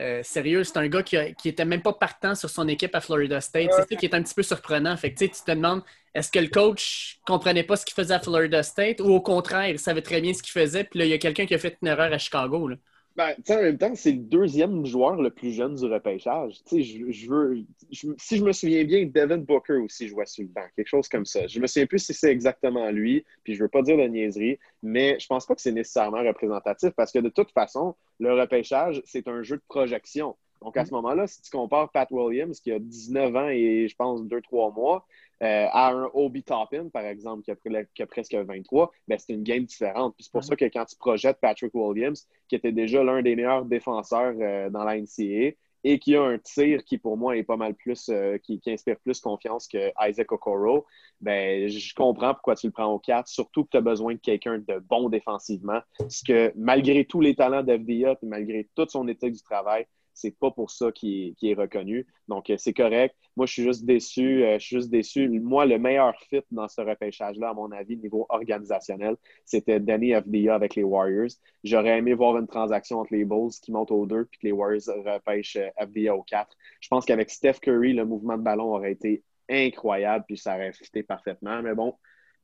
[0.00, 3.00] euh, sérieux, c'est un gars qui, n'était était même pas partant sur son équipe à
[3.00, 3.70] Florida State.
[3.72, 4.96] C'est ça qui est un petit peu surprenant.
[4.96, 5.82] Fait tu te demandes,
[6.14, 9.68] est-ce que le coach comprenait pas ce qu'il faisait à Florida State ou au contraire,
[9.68, 11.58] il savait très bien ce qu'il faisait, puis là, il y a quelqu'un qui a
[11.58, 12.70] fait une erreur à Chicago.
[13.14, 16.54] Ben, en même temps, c'est le deuxième joueur le plus jeune du repêchage.
[16.70, 17.58] Je, je veux,
[17.90, 21.26] si je me souviens bien, Devin Booker aussi jouait sur le banc, quelque chose comme
[21.26, 21.46] ça.
[21.46, 24.58] Je me souviens plus si c'est exactement lui, puis je veux pas dire de niaiserie,
[24.82, 29.02] mais je pense pas que c'est nécessairement représentatif parce que de toute façon, le repêchage,
[29.04, 30.34] c'est un jeu de projection.
[30.62, 33.96] Donc, à ce moment-là, si tu compares Pat Williams, qui a 19 ans et je
[33.96, 35.06] pense 2-3 mois,
[35.42, 39.64] euh, à un Obi Toppin, par exemple, qui a, presque 23, ben, c'est une game
[39.64, 40.14] différente.
[40.14, 43.34] Puis c'est pour ça que quand tu projettes Patrick Williams, qui était déjà l'un des
[43.34, 47.42] meilleurs défenseurs euh, dans la NCAA, et qui a un tir qui, pour moi, est
[47.42, 50.86] pas mal plus, euh, qui, inspire plus confiance que Isaac Okoro,
[51.20, 54.20] ben, je comprends pourquoi tu le prends au 4, surtout que tu as besoin de
[54.20, 55.80] quelqu'un de bon défensivement.
[55.98, 60.36] Parce que malgré tous les talents d'FDA, et malgré toute son éthique du travail, c'est
[60.38, 62.06] pas pour ça qu'il est, reconnu.
[62.28, 63.14] Donc, euh, c'est correct.
[63.36, 64.44] Moi, je suis juste déçu.
[64.44, 65.28] Euh, je suis juste déçu.
[65.28, 70.54] Moi, le meilleur fit dans ce repêchage-là, à mon avis, niveau organisationnel, c'était Danny FDA
[70.54, 71.30] avec les Warriors.
[71.64, 74.52] J'aurais aimé voir une transaction entre les Bulls qui montent au 2 puis que les
[74.52, 76.56] Warriors repêchent FDA au 4.
[76.80, 80.72] Je pense qu'avec Steph Curry, le mouvement de ballon aurait été incroyable puis ça aurait
[80.72, 81.62] fité parfaitement.
[81.62, 81.94] Mais bon,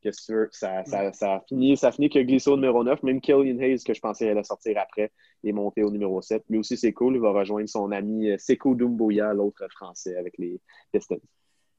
[0.01, 0.49] Qu'est-ce que tu veux?
[0.53, 3.03] Ça, ça, ça, a fini, ça a fini que glissé au numéro 9.
[3.03, 5.11] Même Killian Hayes, que je pensais allait sortir après,
[5.45, 6.45] est monté au numéro 7.
[6.49, 7.17] Lui aussi, c'est cool.
[7.17, 10.61] Il va rejoindre son ami euh, Seko Dumbuya, l'autre français avec les
[10.93, 11.21] Pistons.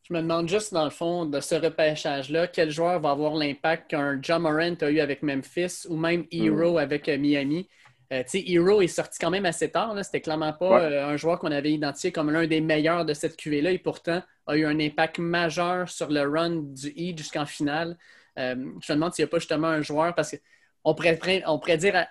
[0.03, 3.91] Je me demande juste, dans le fond, de ce repêchage-là, quel joueur va avoir l'impact
[3.91, 6.77] qu'un John Morant a eu avec Memphis ou même Hero hmm.
[6.77, 7.69] avec euh, Miami?
[8.11, 9.95] Euh, Hero est sorti quand même assez tard.
[10.03, 13.71] C'était clairement pas un joueur qu'on avait identifié comme l'un des meilleurs de cette QV-là
[13.71, 17.97] et pourtant a eu un impact majeur sur le run du Heat jusqu'en finale.
[18.37, 20.35] Euh, je me demande s'il n'y a pas justement un joueur, parce
[20.83, 22.05] qu'on pourrait, on pourrait dire,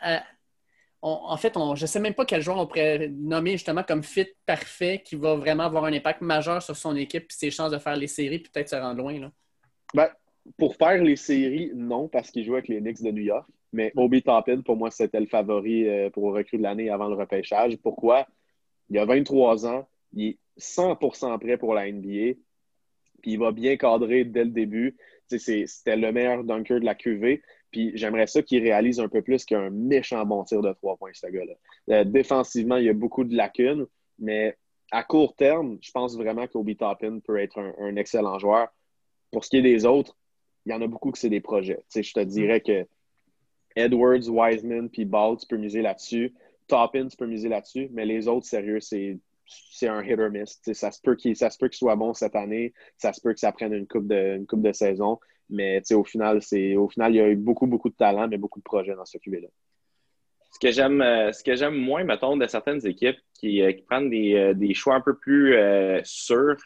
[1.01, 4.03] en fait, on, je ne sais même pas quel joueur on pourrait nommer justement comme
[4.03, 7.73] fit parfait qui va vraiment avoir un impact majeur sur son équipe et ses chances
[7.73, 9.19] de faire les séries peut-être se rendre loin.
[9.19, 9.33] Là.
[9.95, 10.09] Ben,
[10.57, 13.49] pour faire les séries, non, parce qu'il joue avec les Knicks de New York.
[13.73, 17.15] Mais Obi Toppin, pour moi, c'était le favori euh, pour recrue de l'année avant le
[17.15, 17.77] repêchage.
[17.79, 18.27] Pourquoi?
[18.91, 22.39] Il a 23 ans, il est 100% prêt pour la NBA,
[23.21, 24.97] puis il va bien cadrer dès le début.
[25.27, 27.43] C'était le meilleur dunker de la QV.
[27.71, 31.11] Puis j'aimerais ça qu'il réalise un peu plus qu'un méchant bon tir de trois points,
[31.13, 31.55] ce gars-là.
[31.91, 33.87] Euh, défensivement, il y a beaucoup de lacunes,
[34.19, 34.57] mais
[34.91, 38.69] à court terme, je pense vraiment qu'Obi Toppin peut être un, excellent joueur.
[39.31, 40.17] Pour ce qui est des autres,
[40.65, 41.81] il y en a beaucoup que c'est des projets.
[41.95, 42.87] je te dirais que
[43.79, 46.35] Edwards, Wiseman, puis Ball, tu peux miser là-dessus.
[46.67, 49.19] Toppin, tu peux miser là-dessus, mais les autres, sérieux, c'est
[49.83, 50.61] un hit or miss.
[50.73, 53.87] ça se peut qu'il soit bon cette année, ça se peut que ça prenne une
[53.87, 56.41] coupe de, une coupe de saison, mais au final,
[56.77, 59.07] au final, il y a eu beaucoup, beaucoup de talent, mais beaucoup de projets dans
[59.07, 59.49] ce QB-là.
[60.51, 64.13] Ce que j'aime euh, ce que j'aime moins, mettons, de certaines équipes qui, euh, prennent
[64.13, 65.57] euh, des, choix un peu plus
[66.05, 66.57] sûrs,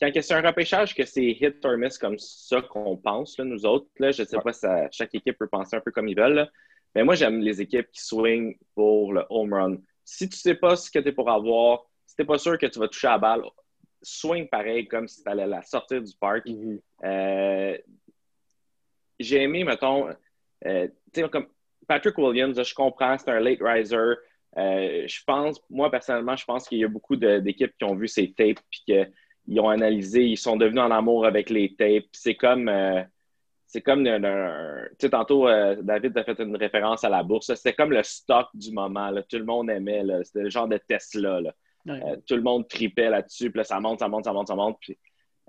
[0.00, 3.86] quand c'est un repêchage que c'est hit or miss comme ça qu'on pense, nous autres,
[3.98, 6.48] là, je ne sais pas si chaque équipe peut penser un peu comme ils veulent,
[6.94, 9.76] mais moi, j'aime les équipes qui swing pour le home run.
[10.04, 12.38] Si tu ne sais pas ce que tu es pour avoir, si tu n'es pas
[12.38, 13.42] sûr que tu vas toucher la balle,
[14.02, 16.46] swing pareil comme si tu allais la sortir du parc.
[16.46, 16.80] Mm-hmm.
[17.04, 17.78] Euh,
[19.18, 20.08] j'ai aimé, mettons,
[20.66, 20.88] euh,
[21.30, 21.46] comme
[21.86, 23.96] Patrick Williams, je comprends, c'est un late riser.
[24.56, 28.08] Euh, je pense, moi personnellement, je pense qu'il y a beaucoup d'équipes qui ont vu
[28.08, 28.58] ces tapes
[28.88, 29.06] et
[29.50, 32.08] qu'ils ont analysé, ils sont devenus en amour avec les tapes.
[32.12, 32.70] C'est comme,
[33.66, 34.10] c'est comme, tu
[34.98, 35.46] sais, tantôt,
[35.82, 37.54] David a fait une référence à la bourse.
[37.54, 39.12] C'était comme le stock du moment.
[39.28, 40.02] Tout le monde aimait.
[40.24, 41.40] C'était le genre de Tesla.
[41.40, 41.52] Là.
[41.88, 44.78] Euh, tout le monde tripait là-dessus, puis ça monte, ça monte, ça monte, ça monte.
[44.80, 44.98] Puis,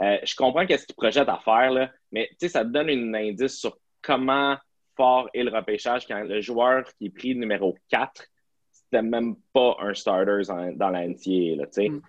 [0.01, 3.59] euh, je comprends qu'est-ce qu'ils projettent à faire, là, mais ça te donne un indice
[3.59, 4.57] sur comment
[4.95, 8.23] fort est le repêchage quand le joueur qui est pris numéro 4,
[8.71, 10.41] c'était même pas un starter
[10.75, 11.65] dans la NCA.
[11.77, 12.01] Mm.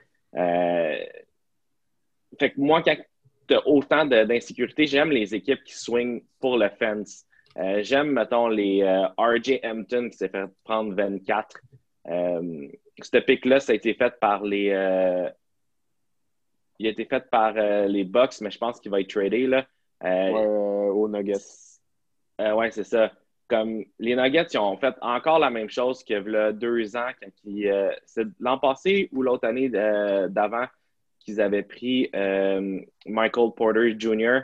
[2.32, 2.96] Euh, fait que moi, quand
[3.48, 7.24] tu as autant d'insécurité, j'aime les équipes qui swing pour le fence.
[7.80, 8.82] j'aime, mettons, les
[9.18, 11.60] RJ Hampton qui s'est fait prendre 24
[13.00, 14.70] ce pic-là, ça a été fait par les.
[14.70, 15.28] Euh,
[16.78, 19.46] il a été fait par euh, les Bucks, mais je pense qu'il va être tradé
[19.46, 19.66] là.
[20.04, 21.36] Euh, aux Nuggets.
[22.38, 23.12] ouais, c'est ça.
[23.48, 27.28] Comme les Nuggets, ils ont fait encore la même chose que a deux ans, quand
[28.04, 30.66] c'est l'an passé ou l'autre année d'avant
[31.22, 32.10] qu'ils avaient pris
[33.06, 34.40] Michael Porter Jr.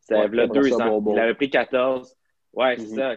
[0.00, 1.02] Ça ouais, deux ans.
[1.12, 2.16] Il avait pris 14.
[2.52, 2.96] Ouais, c'est mm-hmm.
[2.96, 3.16] ça.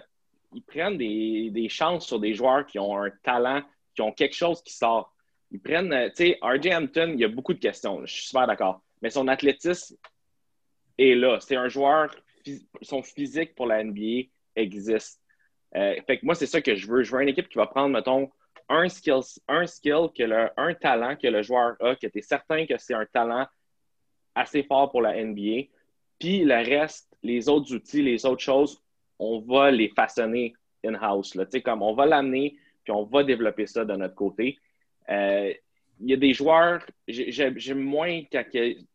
[0.54, 3.62] Ils prennent des, des chances sur des joueurs qui ont un talent
[4.00, 5.14] qui ont quelque chose qui sort.
[5.52, 8.28] Ils prennent, euh, tu sais, RJ Hampton, il y a beaucoup de questions, je suis
[8.28, 8.82] super d'accord.
[9.02, 9.98] Mais son athlétisme
[10.98, 11.40] est là.
[11.42, 12.16] C'est un joueur,
[12.82, 15.22] son physique pour la NBA existe.
[15.76, 17.04] Euh, fait que moi, c'est ça que je veux.
[17.04, 18.32] Je veux une équipe qui va prendre, mettons,
[18.70, 19.22] un skill,
[20.58, 23.48] un talent que le joueur a, que tu es certain que c'est un talent
[24.36, 25.68] assez fort pour la NBA.
[26.20, 28.82] Puis le reste, les autres outils, les autres choses,
[29.18, 30.54] on va les façonner
[30.84, 31.38] in-house.
[31.64, 34.58] Comme on va l'amener, on va développer ça de notre côté.
[35.10, 35.54] Euh,
[36.02, 38.44] il y a des joueurs, j'aime moins quand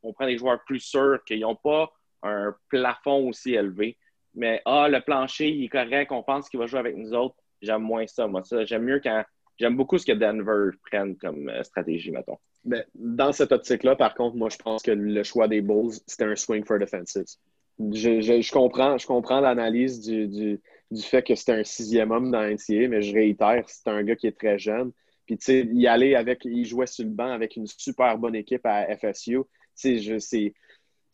[0.02, 3.98] on prend des joueurs plus sûrs, qu'ils n'ont pas un plafond aussi élevé.
[4.34, 7.36] Mais ah, le plancher, il est correct, on pense qu'il va jouer avec nous autres.
[7.60, 8.42] J'aime moins ça, moi.
[8.44, 9.24] Ça, j'aime mieux quand
[9.58, 12.38] j'aime beaucoup ce que Denver prenne comme euh, stratégie, mettons.
[12.64, 16.24] Mais dans cette optique-là, par contre, moi, je pense que le choix des Bulls, c'était
[16.24, 17.38] un swing for fences.
[17.78, 20.60] Je, comprends, je comprends l'analyse du,
[21.02, 24.28] fait que c'était un sixième homme dans NCA, mais je réitère, c'est un gars qui
[24.28, 24.92] est très jeune.
[25.26, 28.34] Puis, tu sais, il allait avec, il jouait sur le banc avec une super bonne
[28.34, 29.40] équipe à FSU.
[29.76, 30.54] Tu sais,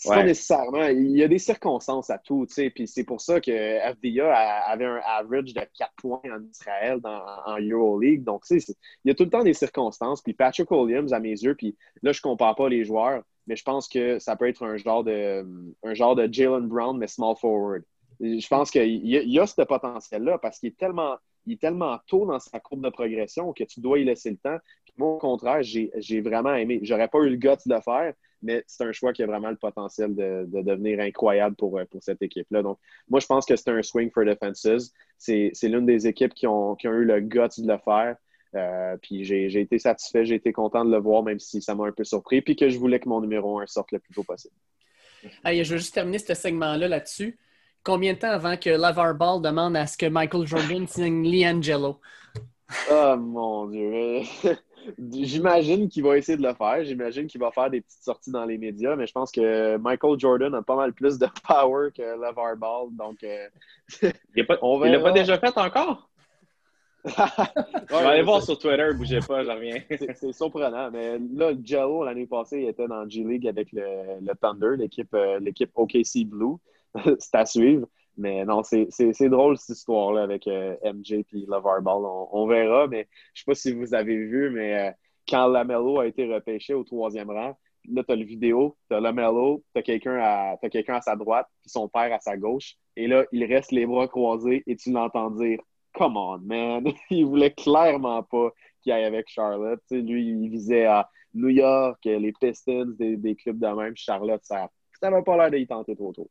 [0.00, 0.86] c'est pas nécessairement.
[0.86, 2.70] Il y a des circonstances à tout, tu sais.
[2.70, 7.22] Puis c'est pour ça que FDA avait un average de 4 points en Israël dans,
[7.44, 8.24] en EuroLeague.
[8.24, 8.72] Donc, tu sais,
[9.04, 10.22] il y a tout le temps des circonstances.
[10.22, 13.62] Puis Patrick Williams, à mes yeux, puis là, je compare pas les joueurs, mais je
[13.62, 15.44] pense que ça peut être un genre de,
[15.82, 17.82] un genre de Jalen Brown, mais small forward.
[18.20, 21.98] Je pense qu'il y, y, a ce potentiel-là parce qu'il est tellement il est tellement
[22.06, 24.58] tôt dans sa courbe de progression que tu dois y laisser le temps.
[25.00, 26.80] Moi, au contraire, j'ai vraiment aimé.
[26.82, 29.48] J'aurais pas eu le guts de le faire, mais c'est un choix qui a vraiment
[29.48, 32.62] le potentiel de, devenir incroyable pour, euh, pour cette équipe-là.
[32.62, 34.92] Donc, moi, je pense que c'est un swing for defenses.
[35.16, 38.14] C'est l'une des équipes qui ont, qui ont, eu le guts de le faire.
[38.54, 41.86] Euh, puis j'ai été satisfait, j'ai été content de le voir, même si ça m'a
[41.86, 44.24] un peu surpris, puis que je voulais que mon numéro 1 sorte le plus tôt
[44.24, 44.54] possible.
[45.46, 47.38] je veux juste terminer ce segment-là là-dessus.
[47.82, 52.00] Combien de temps avant que Lavar Ball demande à ce que Michael Jordan signe Liangelo?
[52.90, 54.20] Oh mon Dieu.
[54.98, 56.84] J'imagine qu'il va essayer de le faire.
[56.84, 60.18] J'imagine qu'il va faire des petites sorties dans les médias, mais je pense que Michael
[60.18, 62.88] Jordan a pas mal plus de power que LeVar Ball.
[62.92, 63.48] Donc, euh,
[64.02, 66.08] il l'a pas, déjà fait encore?
[67.04, 69.80] je vais aller voir sur Twitter, bougez pas, j'en reviens.
[69.88, 74.76] c'est surprenant, mais là, Jello, l'année passée, il était dans G-League avec le, le Thunder,
[74.76, 75.40] l'équipe euh,
[75.74, 76.56] OKC Blue.
[77.18, 77.86] c'est à suivre.
[78.16, 82.02] Mais non, c'est drôle cette histoire-là avec MJ et LeVar Ball.
[82.32, 84.92] On, verra, mais je sais pas si vous avez vu, mais euh,
[85.28, 87.56] quand Lamelo a été repêché au troisième rang,
[87.88, 91.46] là, tu as le vidéo, tu as Lamelo, tu as quelqu'un à, à sa droite,
[91.62, 92.74] puis son père à sa gauche.
[92.96, 95.60] Et là, il reste les bras croisés et tu l'entends dire
[95.94, 96.84] Come on, man!
[97.10, 98.50] il voulait clairement pas
[98.82, 99.82] qu'il aille avec Charlotte.
[99.90, 103.96] lui, il visait à New York, les Pistons, des, clubs de même.
[103.96, 104.68] Charlotte, ça
[105.02, 106.30] n'avait pas l'air d'y tenter trop tôt.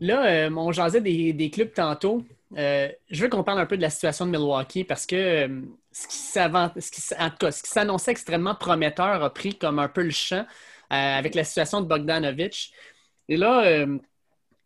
[0.00, 2.24] Là, euh, on jasait des, clubs tantôt.
[2.56, 5.62] Euh, je veux qu'on parle un peu de la situation de Milwaukee parce que euh,
[5.92, 10.46] ce qui s'annonçait extrêmement prometteur a pris comme un peu le champ
[10.90, 12.72] avec la situation de Bogdanovich.
[13.28, 13.84] Et là,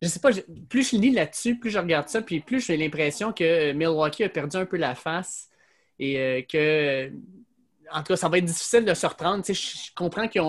[0.02, 0.30] je sais pas,
[0.68, 4.28] plus je lis là-dessus, plus je regarde ça, puis plus j'ai l'impression que Milwaukee a
[4.28, 5.48] perdu un peu la face
[5.98, 7.10] et que
[7.92, 9.44] en tout cas, ça va être difficile de se reprendre.
[9.46, 10.42] je comprends qu'ils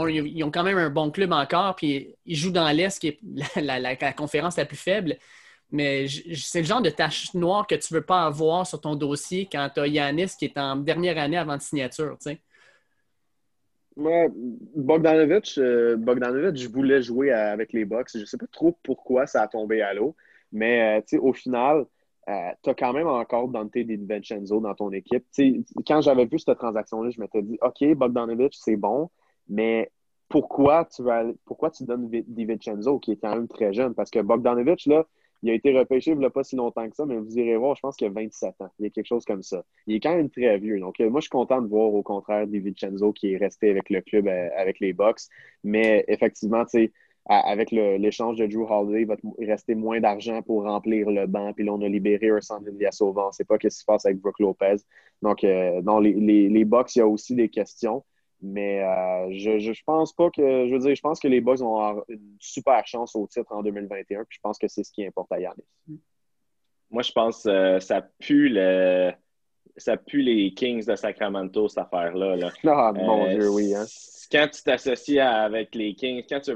[0.44, 3.20] ont, quand même un bon club encore, puis ils jouent dans l'Est, qui est
[3.56, 5.18] la, conférence la plus faible.
[5.72, 8.96] Mais c'est le genre de tâche noire que tu ne veux pas avoir sur ton
[8.96, 12.18] dossier quand tu as Yanis qui est en dernière année avant de signature.
[13.96, 14.28] Moi,
[14.76, 15.98] Bogdanovic, euh,
[16.56, 18.10] je voulais jouer avec les Bucks.
[18.14, 20.16] Je ne sais pas trop pourquoi ça a tombé à l'eau,
[20.52, 21.86] mais euh, au final,
[22.30, 25.26] euh, tu as quand même encore Dante DiVincenzo dans ton équipe.
[25.88, 29.10] quand j'avais vu cette transaction-là, je m'étais dit OK, Bogdanovic, c'est bon,
[29.48, 29.92] mais
[30.30, 33.96] pourquoi tu, vas, pourquoi tu donnes DiVincenzo, qui est quand même très jeune?
[33.96, 35.06] Parce que Bogdanovic, là,
[35.42, 37.56] il a été repêché il n'y a pas si longtemps que ça, mais vous irez
[37.56, 38.70] voir, je pense qu'il a 27 ans.
[38.78, 39.64] Il y a quelque chose comme ça.
[39.88, 40.80] Il est quand même très vieux.
[40.80, 43.90] Donc, euh, moi, je suis content de voir au contraire DiVincenzo qui est resté avec
[43.90, 45.22] le club, euh, avec les Bucks.
[45.64, 46.92] Mais effectivement, tu sais,
[47.26, 51.54] avec l'échange de Drew Holiday, il va rester moins d'argent pour remplir le banc.
[51.54, 53.26] Puis là, on a libéré centre Sauvant.
[53.26, 54.78] On ne sait pas ce qui se passe avec Brook Lopez.
[55.22, 58.04] Donc, euh, dans les, les, les Bucks, il y a aussi des questions.
[58.42, 60.68] Mais euh, je, je, pense pas que.
[60.68, 63.52] Je veux dire, je pense que les Bucks vont avoir une super chance au titre
[63.52, 64.24] en 2021.
[64.24, 66.00] Puis je pense que c'est ce qui importe à Yannis.
[66.90, 69.12] Moi, je pense que euh, ça pue le.
[69.76, 72.36] Ça pue les Kings de Sacramento, cette affaire-là.
[72.36, 72.52] Là.
[72.66, 73.76] Ah, mon Dieu, oui.
[73.76, 73.86] Hein?
[74.32, 76.52] Quand tu t'associes avec les Kings, quand tu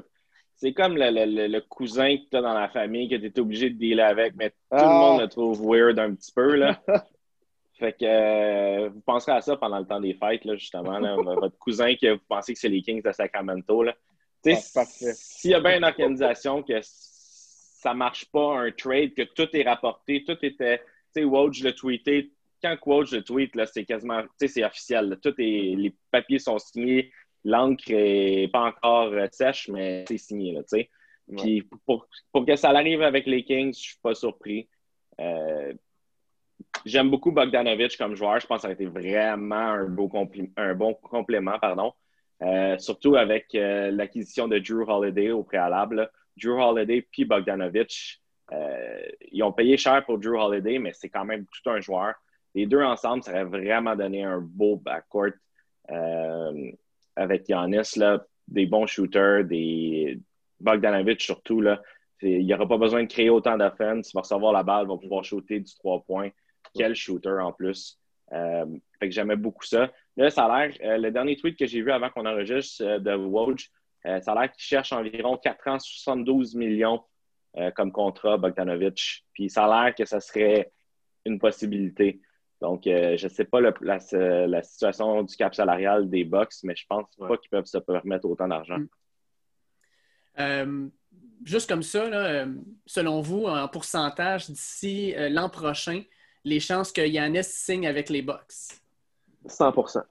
[0.63, 3.77] c'est comme le, cousin que tu as dans la famille que tu es obligé de
[3.77, 4.87] dealer avec, mais tout le ah.
[4.87, 6.55] monde le trouve weird un petit peu.
[6.55, 6.81] Là.
[7.77, 11.01] fait que euh, vous penserez à ça pendant le temps des fêtes, là, justement.
[11.23, 13.83] votre cousin que vous pensez que c'est les Kings de Sacramento.
[13.83, 13.93] Là.
[14.47, 19.49] Ah, s'il y a bien une organisation que ça marche pas, un trade, que tout
[19.51, 20.77] est rapporté, tout était.
[21.13, 22.31] Tu sais, Woj le tweeté.
[22.61, 24.21] Quand Woj le tweet, c'est quasiment.
[24.21, 25.19] Tu sais, c'est officiel.
[25.21, 27.11] Tout est, les papiers sont signés
[27.43, 30.53] l'encre n'est pas encore euh, sèche, mais c'est signé.
[30.53, 30.61] Là,
[31.37, 32.07] Puis pour,
[32.45, 34.67] que ça arrive avec les Kings, je ne suis pas surpris.
[35.19, 35.73] Euh,
[36.85, 38.39] j'aime beaucoup Bogdanovic comme joueur.
[38.39, 40.09] Je pense que ça a été vraiment un, beau
[40.57, 41.59] un bon complément.
[41.59, 41.93] Pardon.
[42.41, 46.09] Euh, surtout avec l'acquisition de Drew Holiday au préalable.
[46.35, 48.21] Drew Holiday puis Bogdanovic,
[49.31, 52.15] ils ont payé cher pour Drew Holiday, mais c'est quand même tout un joueur.
[52.55, 55.31] Les deux ensemble, ça aurait vraiment donné un beau backcourt
[57.15, 60.19] avec Giannis, là, des bons shooters, des
[60.59, 61.61] Bogdanovic surtout.
[61.61, 61.81] Là,
[62.21, 64.11] il n'y aura pas besoin de créer autant d'offense.
[64.11, 66.29] Il va recevoir la balle, il va pouvoir shooter du 3 points.
[66.73, 67.99] quel shooter en plus.
[68.31, 68.65] Euh,
[68.99, 69.91] fait que j'aimais beaucoup ça.
[70.17, 72.99] Là, ça a l'air, euh, le dernier tweet que j'ai vu avant qu'on enregistre euh,
[72.99, 73.69] de Woj,
[74.05, 77.01] ça a l'air qu'il cherche environ 4 ans, 72 millions
[77.75, 79.23] comme contrat, Bogdanovic.
[79.31, 80.73] Puis ça a l'air que ça serait
[81.23, 82.19] une possibilité.
[82.63, 87.13] Donc, je ne sais pas la, situation du cap salarial des Bucks, mais je pense
[87.19, 88.79] pas qu'ils peuvent se permettre autant d'argent.
[90.37, 90.89] Mm.
[91.43, 92.45] juste comme ça,
[92.85, 96.03] selon vous, en pourcentage d'ici l'an prochain,
[96.45, 98.79] les chances que Yanis signe avec les Bucks?
[99.45, 100.03] 100%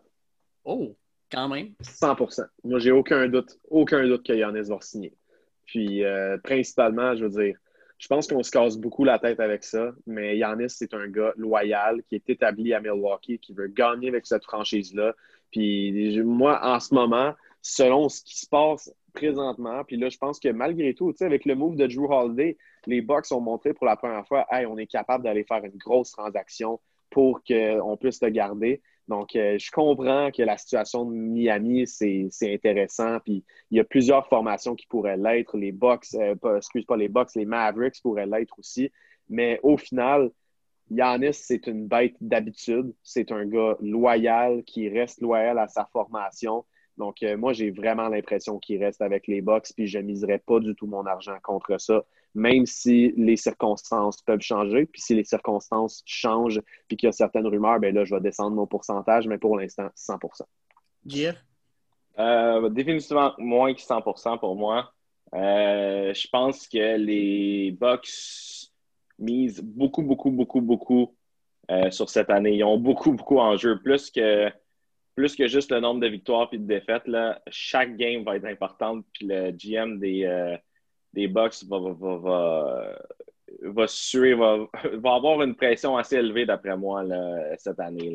[0.66, 0.94] Oh,
[1.30, 1.72] quand même.
[1.82, 5.16] 100% Moi, j'ai aucun doute, aucun doute que Yanis va signer.
[5.64, 7.56] Puis, euh, principalement, je veux dire,
[8.02, 11.32] je pense qu'on se casse beaucoup la tête avec ça, mais Yanis, c'est un gars
[11.36, 15.14] loyal qui est établi à Milwaukee, qui veut gagner avec cette franchise-là.
[15.52, 20.40] Puis, moi, en ce moment, selon ce qui se passe présentement, puis là, je pense
[20.40, 23.94] que malgré tout, avec le move de Drew Holiday, les Bucks ont montré pour la
[23.94, 28.30] première fois, hey, on est capable d'aller faire une grosse transaction pour qu'on puisse le
[28.30, 28.82] garder.
[29.08, 33.18] Donc, euh, je comprends que la situation de Miami, c'est intéressant.
[33.20, 35.56] Puis, il y a plusieurs formations qui pourraient l'être.
[35.56, 36.34] Les Bucks, euh,
[36.96, 38.90] les Bucks, les Mavericks pourraient l'être aussi.
[39.28, 40.30] Mais au final,
[40.90, 42.94] Yanis, c'est une bête d'habitude.
[43.02, 46.64] C'est un gars loyal qui reste loyal à sa formation.
[46.98, 50.38] Donc, euh, moi, j'ai vraiment l'impression qu'il reste avec les Bucks, puis je ne miserai
[50.38, 52.04] pas du tout mon argent contre ça,
[52.34, 54.86] même si les circonstances peuvent changer.
[54.86, 58.20] Puis si les circonstances changent, puis qu'il y a certaines rumeurs, ben là, je vais
[58.20, 60.42] descendre mon pourcentage, mais pour l'instant, 100%
[61.06, 61.36] Jeff?
[62.18, 64.92] Euh, définitivement moins que 100% pour moi.
[65.34, 68.70] Euh, je pense que les Bucks
[69.18, 71.14] misent beaucoup, beaucoup, beaucoup, beaucoup
[71.90, 72.56] sur cette année.
[72.56, 74.52] Ils ont beaucoup, beaucoup en jeu, plus que
[75.14, 78.46] plus que juste le nombre de victoires et de défaites, là, chaque game va être
[78.46, 79.04] importante.
[79.12, 80.56] Puis le GM des, euh,
[81.12, 82.98] des Bucks va, va, va,
[83.62, 84.58] va, suer, va,
[84.94, 87.04] va, avoir une pression assez élevée, d'après moi,
[87.58, 88.14] cette année.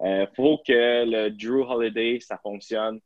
[0.00, 3.00] Il euh, faut que le Drew Holiday, ça fonctionne.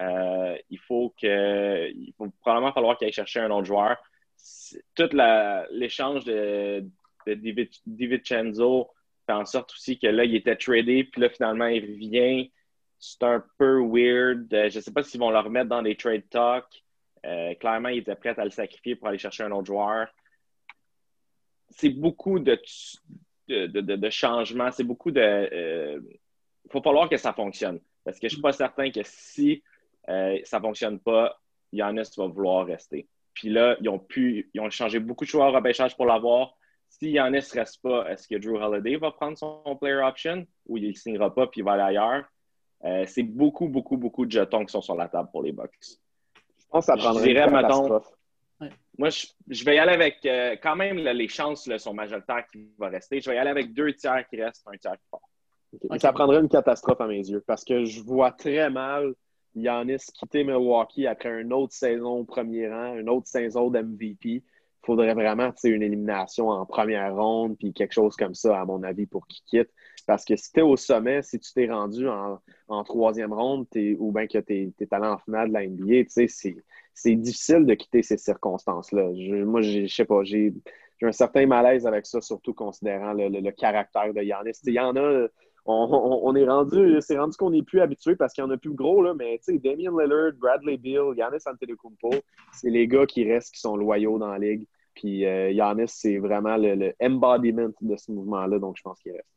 [0.00, 1.90] Euh, il faut que.
[1.90, 3.96] Il probablement falloir qu'il aille chercher un autre joueur.
[4.94, 5.08] Tout
[5.70, 6.84] l'échange de,
[7.26, 8.90] de DiVincenzo
[9.26, 12.50] fait en sorte aussi que là, il était tradé, puis là, finalement, il revient
[12.98, 14.52] c'est un peu weird.
[14.52, 16.82] Euh, je ne sais pas s'ils vont le remettre dans les trade talks.
[17.26, 20.08] Euh, clairement, ils étaient prêts à le sacrifier pour aller chercher un autre joueur.
[21.70, 22.58] C'est beaucoup de,
[23.48, 24.70] de, changements.
[24.70, 25.20] C'est beaucoup de.
[25.20, 26.00] Il euh,
[26.70, 27.80] faut falloir que ça fonctionne.
[28.04, 29.62] Parce que je ne suis pas certain que si
[30.06, 31.40] ça ne fonctionne pas,
[31.72, 33.08] Yannis va vouloir rester.
[33.34, 34.48] Puis là, ils ont pu.
[34.54, 36.56] Ils ont changé beaucoup de choix au repêchage pour l'avoir.
[36.88, 40.78] Si Yannis ne reste pas, est-ce que Drew Holiday va prendre son player option ou
[40.78, 42.24] il ne signera pas puis il va aller ailleurs?
[42.84, 45.98] Euh, c'est beaucoup, beaucoup, beaucoup de jetons qui sont sur la table pour les Bucks.
[46.66, 48.12] Je pense que ça prendrait une catastrophe.
[48.98, 52.88] Moi, je, vais y aller avec euh, quand même les chances sont majoritaires qu'il va
[52.88, 53.20] rester.
[53.20, 55.98] Je vais y aller avec deux tiers qui restent, un tiers qui part.
[56.00, 59.14] Ça prendrait une catastrophe à mes yeux parce que je vois très mal
[59.54, 64.28] Yanis quitter Milwaukee après une autre saison au premier rang, une autre saison d'MVP.
[64.28, 64.42] Il
[64.82, 69.06] faudrait vraiment une élimination en première ronde puis quelque chose comme ça, à mon avis,
[69.06, 69.70] pour qu'il quitte.
[70.06, 73.66] Parce que si tu es au sommet, si tu t'es rendu en, troisième ronde
[73.98, 76.04] ou bien que tu es, allé en finale de la NBA,
[76.94, 79.10] c'est difficile de quitter ces circonstances-là.
[79.44, 80.54] Moi, je sais pas, j'ai
[81.02, 84.58] un certain malaise avec ça, surtout considérant le, caractère de Yannis.
[84.64, 85.26] Il y en a,
[85.66, 88.74] on, est rendu, c'est rendu qu'on n'est plus habitué parce qu'il y en a plus
[88.74, 92.10] gros, là, mais Damien Lillard, Bradley Beal, Yannis Antetokounmpo,
[92.52, 94.66] c'est les gars qui restent, qui sont loyaux dans la ligue.
[94.94, 99.35] Puis euh, Yannis, c'est vraiment le, embodiment de ce mouvement-là, donc je pense qu'il reste.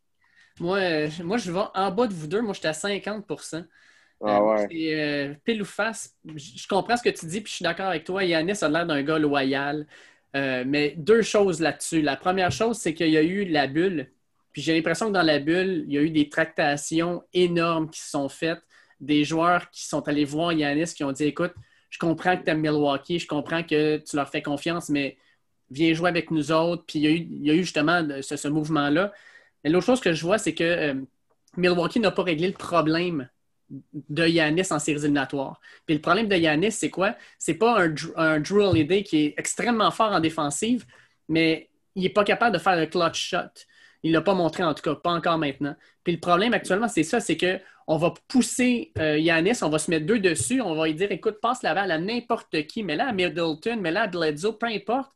[0.60, 2.42] Moi, euh, moi, je vais en bas de vous deux.
[2.42, 3.26] Moi, j'étais à 50
[4.22, 4.68] ah ouais.
[4.70, 6.16] C'est euh, pile ou face.
[6.26, 8.24] Je comprends ce que tu dis, puis je suis d'accord avec toi.
[8.24, 9.88] Yannis a l'air d'un gars loyal.
[10.36, 12.02] Euh, mais deux choses là-dessus.
[12.02, 14.12] La première chose, c'est qu'il y a eu la bulle.
[14.52, 18.02] Puis j'ai l'impression que dans la bulle, il y a eu des tractations énormes qui
[18.02, 18.62] se sont faites.
[19.00, 21.54] Des joueurs qui sont allés voir Yannis qui ont dit Écoute,
[21.90, 25.18] je comprends que tu aimes Milwaukee, je comprends que tu leur fais confiance, mais
[25.72, 26.84] viens jouer avec nous autres.
[26.86, 29.14] Puis il y a eu, justement ce mouvement-là.
[29.64, 30.94] Mais l'autre chose que je vois, c'est que euh,
[31.58, 33.30] Milwaukee n'a pas réglé le problème
[33.70, 35.60] de Yanis en séries éliminatoires.
[35.86, 37.16] Puis le problème de Yanis, c'est quoi?
[37.38, 40.86] C'est pas un, un Drew Holiday qui est extrêmement fort en défensive,
[41.28, 43.66] mais il n'est pas capable de faire le clutch shot.
[44.02, 45.76] Il ne l'a pas montré, en tout cas, pas encore maintenant.
[46.04, 49.92] Puis le problème actuellement, c'est ça, c'est qu'on va pousser euh, Yanis, on va se
[49.92, 52.96] mettre deux dessus, on va lui dire écoute, passe la balle à n'importe qui, mais
[52.96, 55.12] là à Middleton, mais là à Bledsoe, peu importe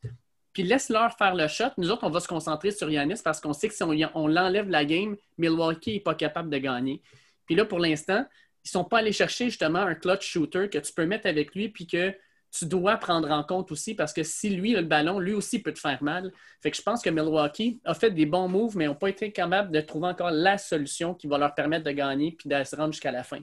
[0.54, 1.70] puis laisse-leur faire le shot.
[1.76, 4.70] Nous autres, on va se concentrer sur Yanis parce qu'on sait que si on, l'enlève
[4.70, 7.02] la game, Milwaukee n'est pas capable de gagner.
[7.44, 8.24] Puis là, pour l'instant,
[8.64, 11.54] ils ne sont pas allés chercher justement un clutch shooter que tu peux mettre avec
[11.54, 12.14] lui puis que
[12.56, 15.72] tu dois prendre en compte aussi parce que si lui le ballon, lui aussi peut
[15.72, 16.32] te faire mal.
[16.62, 19.32] Fait que je pense que Milwaukee a fait des bons moves, mais n'ont pas été
[19.32, 22.76] capables de trouver encore la solution qui va leur permettre de gagner puis de se
[22.76, 23.40] rendre jusqu'à la fin.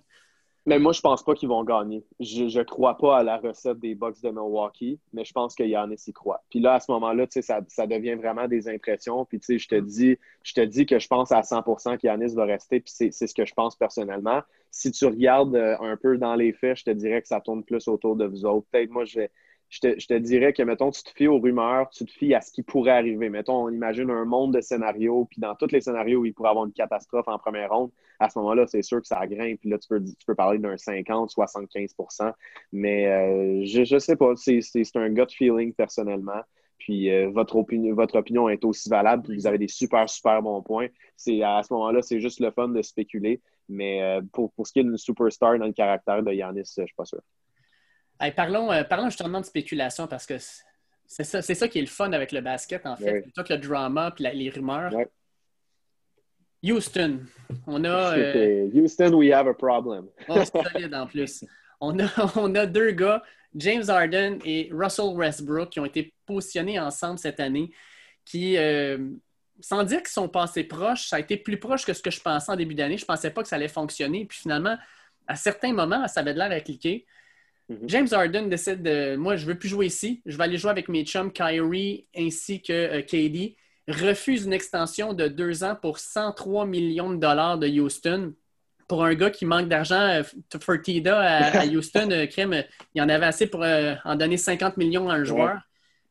[0.67, 2.03] Mais moi, je pense pas qu'ils vont gagner.
[2.19, 5.63] Je ne crois pas à la recette des Bucks de Milwaukee, mais je pense que
[5.63, 6.43] Yannis y croit.
[6.51, 9.25] Puis là, à ce moment-là, ça, ça devient vraiment des impressions.
[9.25, 12.79] Puis je te dis, je te dis que je pense à 100% qu'Yannis va rester,
[12.79, 14.41] puis c'est ce que je pense personnellement.
[14.69, 17.63] Si tu regardes euh, un peu dans les faits, je te dirais que ça tourne
[17.63, 18.67] plus autour de vous autres.
[18.71, 19.31] Peut-être moi, je vais,
[19.71, 22.51] je te, dirais que, mettons, tu te fies aux rumeurs, tu te fies à ce
[22.51, 23.29] qui pourrait arriver.
[23.29, 26.65] Mettons, on imagine un monde de scénarios, puis dans tous les scénarios il pourrait avoir
[26.65, 29.79] une catastrophe en première ronde, à ce moment-là, c'est sûr que ça grimpe, puis là,
[29.79, 32.33] tu peux, tu peux parler d'un 50, 75%
[32.73, 34.61] Mais euh, je ne sais pas, c'est
[34.95, 36.41] un gut feeling personnellement.
[36.77, 40.41] Puis euh, votre, opinion, votre opinion est aussi valable, puis vous avez des super, super
[40.41, 40.87] bons points.
[41.43, 43.41] À ce moment-là, c'est juste le fun de spéculer.
[43.69, 46.81] Mais euh, pour, pour ce qui est d'une superstar dans le caractère de Yanis, je
[46.81, 47.21] ne suis pas sûr
[48.29, 50.35] parlons, euh, parlons justement de spéculation parce que
[51.07, 53.21] c'est ça, ça, qui est le fun avec le basket, en fait.
[53.21, 54.93] Plutôt que le drama et les rumeurs.
[56.63, 57.21] Houston.
[57.67, 58.17] On a.
[58.17, 60.07] Euh, Houston, we have a problem.
[60.29, 61.43] oh, solide en plus.
[61.83, 63.23] On a, on a deux gars,
[63.55, 67.71] James Harden et Russell Westbrook, qui ont été positionnés ensemble cette année,
[68.23, 68.99] qui, euh,
[69.59, 72.21] sans dire qu'ils sont passés proches, ça a été plus proche que ce que je
[72.21, 72.97] pensais en début d'année.
[72.97, 74.25] Je ne pensais pas que ça allait fonctionner.
[74.25, 74.77] Puis finalement,
[75.25, 77.07] à certains moments, ça avait de l'air à cliquer.
[77.71, 77.87] Mhm.
[77.87, 80.21] James Harden décide de moi, je ne veux plus jouer ici.
[80.25, 83.55] Je vais aller jouer avec mes chums Kyrie ainsi que euh, KD.
[83.87, 88.33] Refuse une extension de deux ans pour 103 millions de dollars de Houston.
[88.87, 90.23] Pour un gars qui manque d'argent, euh,
[90.59, 92.63] Fertitta à, Houston, euh, crème,
[92.93, 95.59] il en avait assez pour en donner 50 millions à un joueur.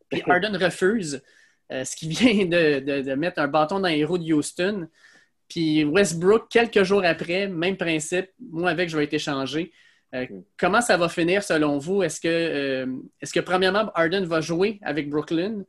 [0.09, 1.23] Puis Harden refuse,
[1.71, 4.89] ce qui vient de, mettre un bâton dans les roues de Houston.
[5.49, 9.73] Puis Westbrook, quelques jours après, même principe, moi avec, je vais être échangé.
[10.15, 10.27] Euh,
[10.59, 12.03] comment ça va finir selon vous?
[12.03, 12.87] Est-ce que, euh,
[13.21, 15.65] est-ce que premièrement, Harden va jouer avec Brooklyn?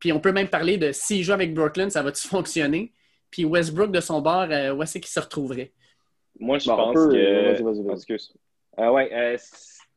[0.00, 2.92] Puis on peut même parler de s'il joue avec Brooklyn, ça va-tu fonctionner?
[3.30, 5.72] Puis Westbrook de son bord, euh, où est-ce qu'il se retrouverait?
[6.38, 7.62] Moi, je pense que.
[8.90, 9.36] ouais,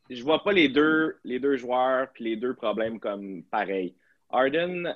[0.10, 3.96] je vois pas les deux, les deux joueurs puis les deux problèmes comme pareil.
[4.30, 4.96] Harden,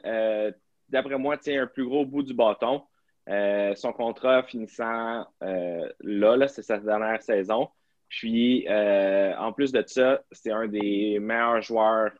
[0.89, 2.83] d'après moi, tient un plus gros bout du bâton.
[3.27, 7.69] son contrat finissant là, là c'est sa dernière saison.
[8.11, 12.11] Puis, euh, en plus de ça, c'est un des meilleurs joueurs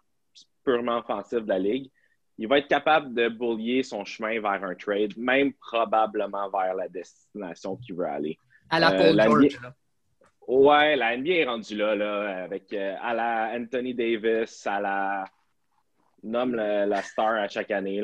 [0.64, 1.92] purement offensifs de la ligue.
[2.38, 6.88] Il va être capable de boulier son chemin vers un trade, même probablement vers la
[6.88, 8.38] destination qu'il veut aller.
[8.70, 9.74] À la euh, Paul George, là.
[10.48, 15.26] Ouais, la NBA est rendue là, là avec euh, à la Anthony Davis, à la
[16.24, 18.02] nomme la, star à chaque année.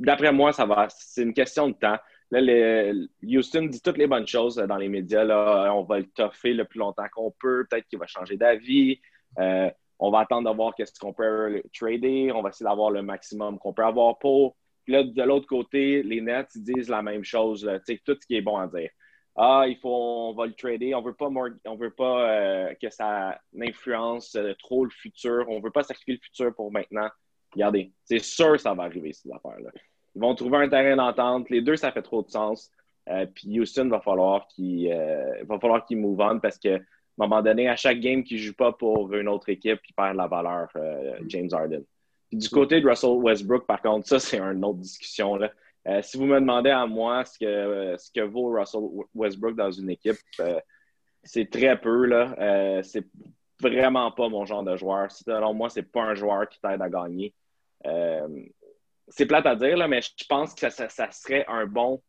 [0.00, 0.88] D'après moi, ça va.
[0.88, 1.98] C'est une question de temps.
[2.40, 5.24] Là, Houston dit toutes les bonnes choses dans les médias.
[5.24, 7.66] Là, on va le toffer le plus longtemps qu'on peut.
[7.70, 9.00] Peut-être qu'il va changer d'avis.
[9.38, 12.32] Euh, on va attendre de voir qu'est-ce qu'on peut trader.
[12.32, 14.56] On va essayer d'avoir le maximum qu'on peut avoir pour.
[14.84, 17.70] Puis là, de l'autre côté, les Nets disent la même chose.
[18.04, 18.90] Tout ce qui est bon à dire.
[19.36, 19.88] Ah, il faut,
[20.30, 20.94] on va le trader.
[20.94, 25.46] On veut pas, on veut pas euh, que ça influence euh, trop le futur.
[25.48, 27.08] On veut pas sacrifier le futur pour maintenant.
[27.52, 29.70] Regardez, c'est sûr que ça va arriver, ces affaires-là.
[30.14, 31.50] Ils vont trouver un terrain d'entente.
[31.50, 32.70] Les deux, ça fait trop de sens.
[33.10, 37.24] Euh, puis Houston va falloir qu'il euh, va falloir qu'il move on parce que à
[37.24, 39.92] un moment donné, à chaque game qu'il ne joue pas pour une autre équipe, il
[39.94, 41.84] perd la valeur, euh, James Harden.
[42.32, 45.36] du côté de Russell Westbrook, par contre, ça, c'est une autre discussion.
[45.36, 45.52] Là.
[46.02, 48.80] si vous me demandez à moi ce que, ce que vaut Russell
[49.14, 50.16] Westbrook dans une équipe,
[51.22, 52.06] c'est très peu.
[52.06, 52.82] Là.
[52.82, 53.06] c'est
[53.60, 55.12] vraiment pas mon genre de joueur.
[55.12, 57.32] Selon moi, c'est pas un joueur qui t'aide à gagner
[59.08, 62.02] c'est plate à dire, mais je pense que ça, serait un bon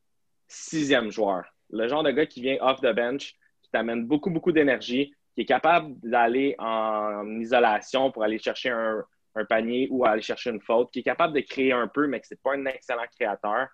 [0.47, 1.43] sixième joueur.
[1.69, 5.41] Le genre de gars qui vient off the bench, qui t'amène beaucoup, beaucoup d'énergie, qui
[5.41, 9.03] est capable d'aller en isolation pour aller chercher un,
[9.49, 12.33] panier ou aller chercher une faute, qui est capable de créer un peu, mais ce
[12.33, 13.67] n'est pas un excellent créateur.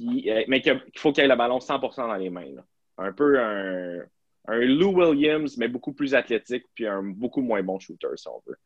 [0.00, 2.54] Euh, mais qu'il faut qu'il ait le ballon 100% dans les mains.
[2.96, 4.00] Un peu un,
[4.46, 8.42] un, Lou Williams, mais beaucoup plus athlétique, puis un beaucoup moins bon shooter, si on
[8.46, 8.56] veut.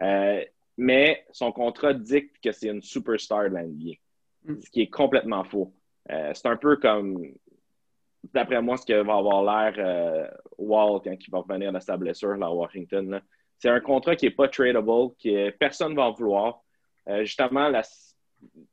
[0.00, 0.44] Euh,
[0.76, 3.94] mais son contrat dicte que c'est une superstar de l'NBA,
[4.44, 4.60] mm.
[4.60, 5.72] ce qui est complètement faux.
[6.10, 7.24] Euh, c'est un peu comme,
[8.32, 11.96] d'après moi, ce que va avoir l'air euh, Wall quand il va revenir de sa
[11.96, 13.20] blessure là, à Washington.
[13.58, 16.62] C'est un contrat qui n'est pas tradable, que personne ne va en vouloir.
[17.08, 17.82] Euh, justement, la,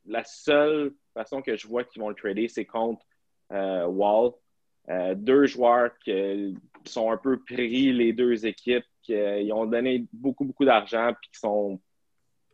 [0.06, 3.06] la, seule façon que je vois qu'ils vont le trader, c'est contre
[3.52, 4.32] Wall.
[5.16, 10.66] deux joueurs qui sont un peu pris, les deux équipes, qui ont donné beaucoup, beaucoup
[10.66, 11.80] d'argent puis qui sont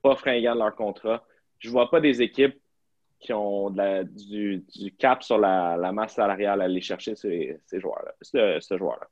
[0.06, 1.24] pas fringants de leur contrat.
[1.58, 2.56] Je vois pas des équipes
[3.20, 4.64] qui ont du,
[5.00, 9.08] cap sur la, masse salariale à aller chercher ces, joueurs-là, ce, joueur-là.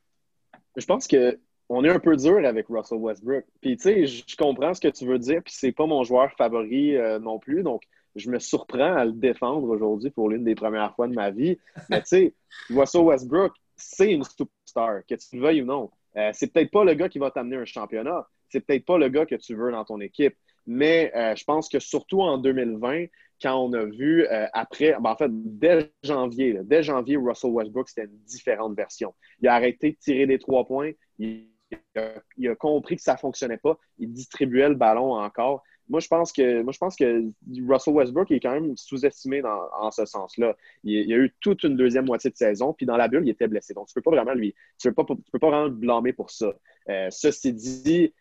[0.76, 3.46] Je pense que on est un peu dur avec Russell Westbrook.
[3.60, 6.32] Puis, tu sais, je comprends ce que tu veux dire, puis c'est pas mon joueur
[6.34, 7.64] favori euh, non plus.
[7.64, 7.82] Donc,
[8.16, 11.58] je me surprends à le défendre aujourd'hui pour l'une des premières fois de ma vie.
[11.90, 12.34] Mais, tu sais,
[12.70, 15.90] Russell Westbrook, c'est une superstar, que tu le veuilles ou non.
[16.18, 18.28] Euh, c'est peut-être pas le gars qui va t'amener un championnat.
[18.50, 20.36] C'est peut-être pas le gars que tu veux dans ton équipe.
[20.66, 23.06] Mais euh, je pense que surtout en 2020,
[23.42, 28.06] quand on a vu après, ben, en fait, dès janvier, dès janvier, Russell Westbrook, c'était
[28.06, 29.14] une différente version.
[29.42, 30.92] Il a arrêté de tirer des trois points.
[31.20, 31.50] Il
[31.96, 33.78] a, compris que ça ne fonctionnait pas.
[33.98, 35.62] Il distribuait le ballon encore.
[35.90, 37.26] Moi, je pense que, moi, je pense que
[37.68, 40.56] Russell Westbrook est quand même sous-estimé dans, en ce sens-là.
[40.84, 43.48] Il, a eu toute une deuxième moitié de saison, puis dans la bulle, il était
[43.48, 43.74] blessé.
[43.74, 46.14] Donc, tu ne peux pas vraiment lui, tu peux pas, peux pas vraiment le blâmer
[46.14, 46.54] pour ça.
[46.90, 48.14] Euh, ceci dit,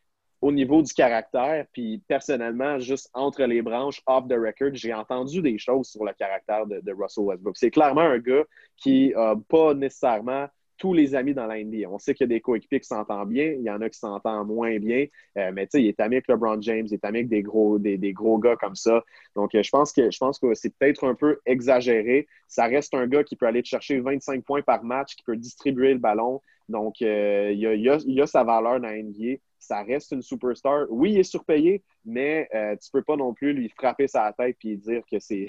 [0.43, 5.41] au niveau du caractère, puis personnellement, juste entre les branches, off the record, j'ai entendu
[5.41, 7.57] des choses sur le caractère de, Russell Westbrook.
[7.57, 8.43] C'est clairement un gars
[8.77, 11.89] qui n'a pas nécessairement tous les amis dans la NBA.
[11.89, 14.01] On sait qu'il y a des coéquipiers qui s'entendent bien, il y en a qui
[14.01, 15.07] s'entendent moins bien,
[15.39, 17.43] euh, mais tu sais, il est ami avec LeBron James, il est ami avec des
[17.43, 19.01] gros, des, gros gars comme ça.
[19.37, 22.27] Donc, euh, je pense que, je pense que c'est peut-être un peu exagéré.
[22.49, 25.93] Ça reste un gars qui peut aller chercher 25 points par match, qui peut distribuer
[25.93, 26.41] le ballon.
[26.69, 30.87] Donc, euh, il, y a, sa valeur dans NBA ça reste une superstar.
[30.91, 34.57] Oui, il est surpayé, mais tu ne peux pas non plus lui frapper sa tête
[34.65, 35.47] et dire que c'est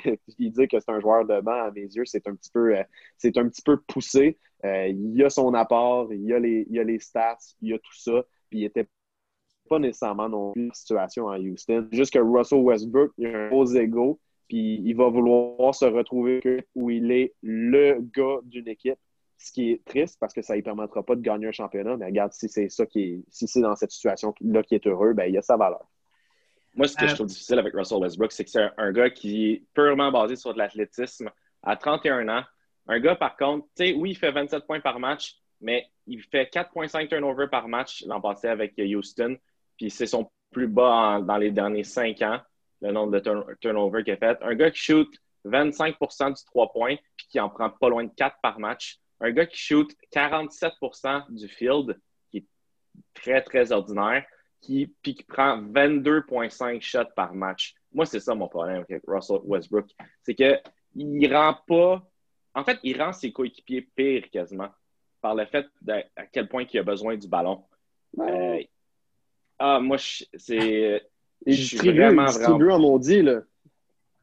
[0.88, 2.76] un joueur de banc à mes yeux, c'est un petit peu
[3.18, 4.38] c'est un petit peu poussé.
[4.66, 7.78] Euh, il a son apport, il y a, les, il a les stats, il a
[7.80, 8.24] tout ça.
[8.49, 8.88] Puis il n'était
[9.70, 11.88] pas nécessairement non plus la situation à Houston.
[11.91, 16.41] Juste que Russell Westbrook, il a un gros ego, puis il va vouloir se retrouver
[16.76, 18.99] où il est le gars d'une équipe.
[19.43, 21.97] Ce qui est triste parce que ça ne lui permettra pas de gagner un championnat.
[21.97, 25.11] Mais regarde, si c'est ça qui est, si c'est dans cette situation-là qui est heureux,
[25.11, 25.85] ben, il a sa valeur.
[26.75, 29.09] Moi, ce que je euh, trouve difficile avec Russell Westbrook, c'est que c'est un gars
[29.09, 31.29] qui est purement basé sur de l'athlétisme.
[31.61, 32.43] À 31 ans,
[32.87, 36.21] un gars, par contre, tu sais, oui, il fait 27 points par match, mais il
[36.21, 39.37] fait 4,5 turnovers par match l'an passé avec Houston.
[39.77, 42.39] Puis c'est son plus bas dans les derniers 5 ans,
[42.81, 44.37] le nombre de turnovers qu'il a fait.
[44.41, 45.09] Un gars qui shoot
[45.45, 48.99] 25% du 3 points, puis qui en prend pas loin de 4 par match.
[49.24, 51.99] Un gars qui shoot 47% du field,
[52.30, 52.45] qui est
[53.15, 54.24] très, très ordinaire,
[54.61, 57.74] qui, puis qui prend 22,5 shots par match.
[57.91, 59.88] Moi, c'est ça mon problème avec Russell Westbrook.
[60.21, 60.61] C'est qu'il
[60.95, 62.07] ne rend pas
[62.55, 64.69] en fait, il rend ses coéquipiers pires quasiment
[65.21, 65.65] par le fait
[66.15, 67.63] à quel point il a besoin du ballon.
[68.19, 68.61] Euh,
[69.59, 71.01] ah, moi, c'est.
[71.45, 73.41] Il distribue, vraiment, il distribue en maudit, là.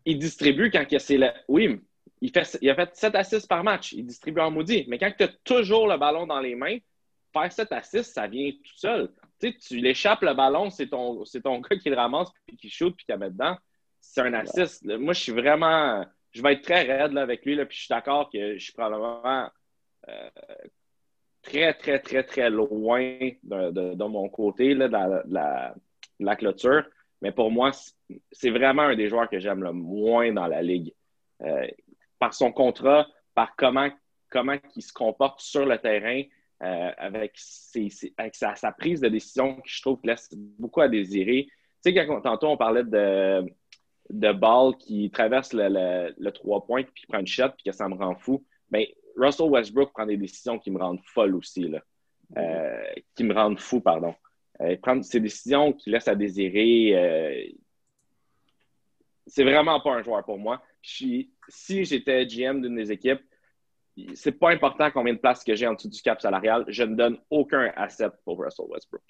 [0.05, 1.29] Il distribue quand c'est le.
[1.49, 1.81] Oui,
[2.21, 3.93] il, fait, il a fait 7 assists par match.
[3.93, 4.85] Il distribue en maudit.
[4.89, 6.79] Mais quand tu as toujours le ballon dans les mains,
[7.33, 9.11] faire 7 assists, ça vient tout seul.
[9.41, 12.71] Tu sais, tu l'échappes le ballon, c'est ton, ton gars qui le ramasse, puis qui
[12.71, 13.57] shoot, puis qui la met dedans.
[14.01, 14.85] C'est un assist.
[14.85, 17.93] Moi, je suis vraiment je vais être très raide avec lui, là, puis je suis
[17.93, 19.49] d'accord que je suis probablement
[20.09, 20.31] euh,
[21.43, 25.75] très, très, très, très loin de, mon côté là, de,
[26.19, 26.85] la, clôture.
[27.21, 27.73] Mais pour moi,
[28.33, 30.95] c'est vraiment un des joueurs que j'aime le moins dans la ligue.
[31.43, 31.67] Euh,
[32.21, 33.89] par son contrat, par comment,
[34.31, 36.23] comment il se comporte sur le terrain,
[36.63, 41.47] euh, avec, sa, prise de décision qui, je trouve, laisse beaucoup à désirer.
[41.85, 43.45] Tu sais, quand, tantôt, on parlait de,
[44.11, 47.89] de balle qui traverse le, le, trois points, puis prend une shot, puis que ça
[47.89, 48.45] me rend fou.
[48.71, 51.81] Mais ben, Russell Westbrook prend des décisions qui me rendent folle aussi, là.
[52.37, 54.15] Euh, qui me rendent fou, pardon.
[54.61, 56.93] Euh, prendre ces décisions qui laissent à désirer.
[56.95, 57.45] Euh,
[59.27, 60.63] c'est vraiment pas un joueur pour moi.
[60.83, 61.31] Si
[61.85, 63.21] j'étais GM d'une des équipes,
[64.15, 66.65] c'est pas important combien de places que j'ai en dessous du cap salarial.
[66.69, 69.03] Je ne donne aucun asset pour Russell Westbrook.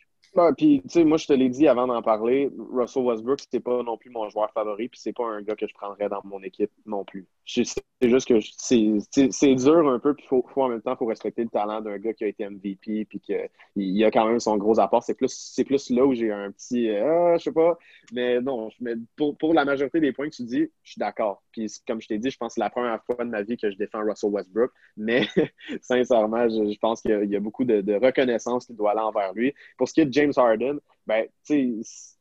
[0.57, 3.83] Puis, tu sais, moi, je te l'ai dit avant d'en parler, Russell Westbrook, c'est pas
[3.83, 6.43] non plus mon joueur favori, puis c'est pas un gars que je prendrais dans mon
[6.43, 7.27] équipe non plus.
[7.53, 11.43] C'est juste que c'est dur un peu, puis faut, faut, en même temps, faut respecter
[11.43, 14.79] le talent d'un gars qui a été MVP, puis qu'il a quand même son gros
[14.79, 15.03] apport.
[15.03, 17.77] C'est plus, plus là où j'ai un petit, ah, je sais pas,
[18.13, 21.43] mais non, mais pour, pour, la majorité des points que tu dis, je suis d'accord.
[21.51, 23.57] Puis, comme je t'ai dit, je pense que c'est la première fois de ma vie
[23.57, 25.27] que je défends Russell Westbrook, mais
[25.83, 29.55] sincèrement, je, pense qu'il y, a beaucoup de, de reconnaissance qui doit aller envers lui.
[29.77, 32.17] Pour ce qui est de James Harden, ben, tu sais,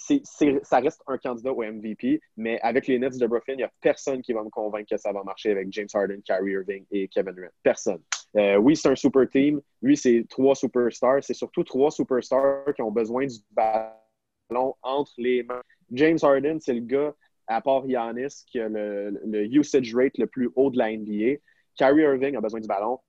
[0.00, 3.72] ça reste un candidat au MVP, mais avec les Nets de Brooklyn, il n'y a
[3.80, 7.08] personne qui va me convaincre que ça va marcher avec James Harden, Kyrie Irving et
[7.08, 7.48] Kevin Durant.
[7.62, 8.00] Personne.
[8.36, 9.60] Euh, oui, c'est un super team.
[9.82, 11.22] Oui, c'est trois superstars.
[11.22, 15.62] C'est surtout trois superstars qui ont besoin du ballon entre les mains.
[15.92, 17.14] James Harden, c'est le gars,
[17.46, 21.40] à part Giannis, qui a le, le usage rate le plus haut de la NBA.
[21.76, 23.00] Kyrie Irving a besoin du ballon.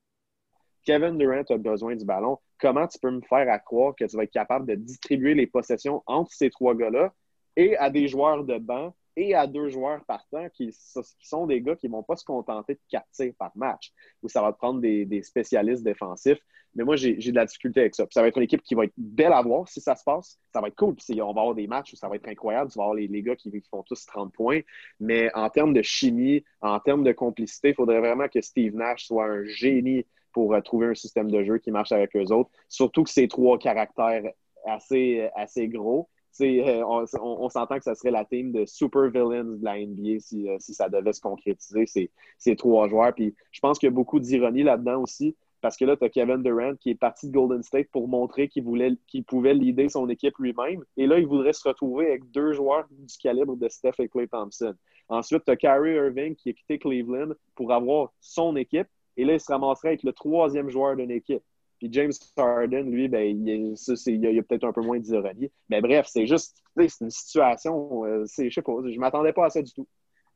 [0.86, 2.38] Kevin Durant a besoin du ballon.
[2.59, 5.47] Comment tu peux me faire à croire que tu vas être capable de distribuer les
[5.47, 7.13] possessions entre ces trois gars-là
[7.55, 10.73] et à des joueurs de banc et à deux joueurs partant qui,
[11.21, 13.91] sont des gars qui ne vont pas se contenter de quatre tirs par match,
[14.23, 16.39] où ça va prendre des, spécialistes défensifs.
[16.73, 18.05] Mais moi, j'ai de la difficulté avec ça.
[18.09, 20.39] ça va être une équipe qui va être belle à voir si ça se passe.
[20.53, 20.95] Ça va être cool.
[20.95, 22.71] Puis on va avoir des matchs où ça va être incroyable.
[22.71, 24.61] Tu vas avoir les gars qui, font tous 30 points.
[25.01, 29.07] Mais en termes de chimie, en termes de complicité, il faudrait vraiment que Steve Nash
[29.07, 32.49] soit un génie pour euh, trouver un système de jeu qui marche avec eux autres.
[32.67, 34.23] Surtout que ces trois caractères
[34.65, 36.09] assez, assez gros.
[36.39, 40.19] Euh, on, on, s'entend que ça serait la team de super villains de la NBA
[40.19, 43.13] si, euh, si ça devait se concrétiser, ces, ces trois joueurs.
[43.13, 45.36] Puis je pense qu'il y a beaucoup d'ironie là-dedans aussi.
[45.59, 48.47] Parce que là, tu as Kevin Durant qui est parti de Golden State pour montrer
[48.47, 50.84] qu'il pouvait leader son équipe lui-même.
[50.97, 54.27] Et là, il voudrait se retrouver avec deux joueurs du calibre de Steph et Clay
[54.27, 54.73] Thompson.
[55.07, 58.88] Ensuite, tu as Kyrie Irving qui a quitté Cleveland pour avoir son équipe.
[59.18, 61.43] Et là, il se ramasserait avec le troisième joueur d'une équipe.
[61.80, 65.51] Puis James Harden, lui, ben, il, y a, peut-être un peu moins d'ironie.
[65.68, 69.49] Mais bref, c'est juste, c'est une situation, euh, je sais pas, je m'attendais pas à
[69.49, 69.88] ça du tout.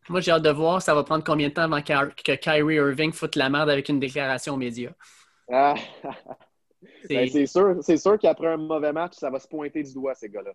[0.09, 3.11] Moi, j'ai hâte de voir, ça va prendre combien de temps avant que Kyrie Irving
[3.11, 4.93] foute la merde avec une déclaration aux médias?
[5.51, 5.75] Ah.
[7.09, 10.29] Ben, c'est sûr, sûr qu'après un mauvais match, ça va se pointer du doigt, ces
[10.29, 10.51] gars-là.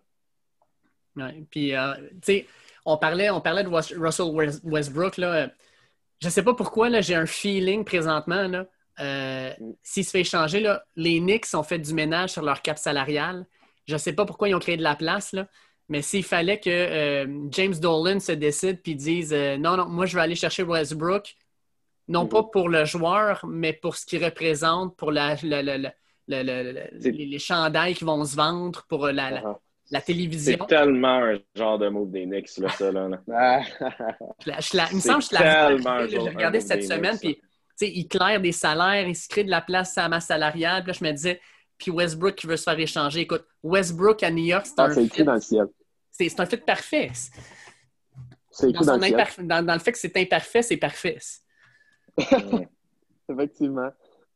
[1.17, 2.47] Ouais, puis, euh, tu sais,
[2.85, 5.49] on parlait, on parlait de Russell Westbrook, là.
[6.21, 8.67] Je sais pas pourquoi, j'ai un feeling présentement, là.
[8.99, 9.53] Euh.
[9.81, 13.45] S'il se fait échanger, là, les Knicks ont fait du ménage sur leur cap salarial.
[13.87, 15.47] Je ne sais pas pourquoi ils ont créé de la place, là,
[15.89, 20.05] mais s'il fallait que euh, James Dolan se décide et dise euh, non, non, moi
[20.05, 21.35] je vais aller chercher Westbrook,
[22.07, 25.35] non pas pour le joueur, mais pour ce qu'il représente, pour la,
[26.27, 29.59] les, chandails qui vont se vendre, pour la,
[29.99, 30.05] uh-huh.
[30.05, 30.57] télévision.
[30.59, 32.91] C'est tellement un genre de move des Knicks, là, ça.
[32.91, 33.07] Là,
[34.45, 37.39] il me semble que je l'ai J'ai regardé cette semaine, puis
[37.81, 40.83] il claire des salaires, il se crée de la place à ma salariale.
[40.83, 41.41] Puis là, je me disais,
[41.77, 43.21] puis Westbrook qui veut se faire échanger.
[43.21, 44.93] Écoute, Westbrook à New York, c'est ah, un.
[44.93, 45.67] C'est dans le ciel
[46.29, 47.11] c'est un fait parfait.
[48.51, 51.17] C'est dans, dans, dans, le fait que c'est imparfait, c'est parfait.
[53.29, 53.91] Effectivement.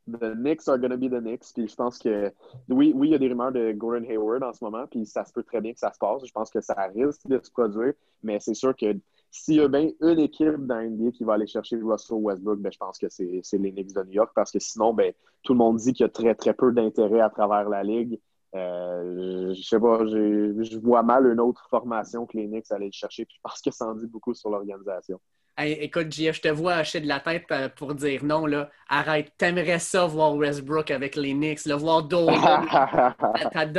[0.08, 1.52] The Knicks are going to be the Knicks.
[1.52, 2.32] Puis je pense que
[2.70, 5.26] oui, oui, il y a des rumeurs de Gordon Hayward en ce moment, puis ça
[5.26, 6.26] se peut très bien que ça se passe.
[6.26, 8.96] Je pense que ça risque de se produire, mais c'est sûr que
[9.32, 12.72] s'il y a bien une équipe dans NBA qui va aller chercher Russell Westbrook, ben,
[12.72, 15.12] je pense que c'est les Knicks de New York parce que sinon, ben,
[15.44, 18.20] tout le monde dit qu'il y a très, très peu d'intérêt à travers la ligue.
[18.56, 22.92] Euh, je sais pas, je vois mal une autre formation que les Knicks allaient le
[22.94, 25.20] chercher, puis je pense que ça en dit beaucoup sur l'organisation.
[25.64, 28.70] Écoute, JF, je te vois hacher de la tête euh, pour dire non, là.
[28.90, 32.66] Arrête, t'aimerais ça voir Westbrook avec les Knicks, le voir Dolan.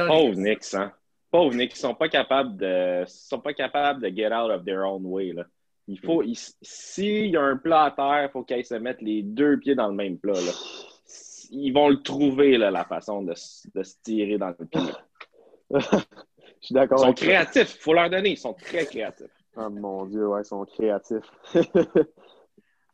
[0.06, 0.92] Pauvres Knicks, hein.
[1.30, 4.84] Pauvres Knicks, ils sont pas capables de sont pas capables de get out of their
[4.84, 5.44] own way, là.
[5.88, 6.24] Il faut,
[6.62, 9.76] s'il y a un plat à terre, il faut qu'ils se mettent les deux pieds
[9.76, 10.52] dans le même plat, là
[11.50, 13.34] ils vont le trouver, là, la façon de,
[13.74, 14.80] de, se tirer dans le pied.
[15.70, 16.98] Je suis d'accord.
[17.00, 17.76] Ils sont créatifs.
[17.76, 18.30] Il faut leur donner.
[18.30, 19.26] Ils sont très créatifs.
[19.56, 21.32] Oh mon Dieu, ouais, ils sont créatifs.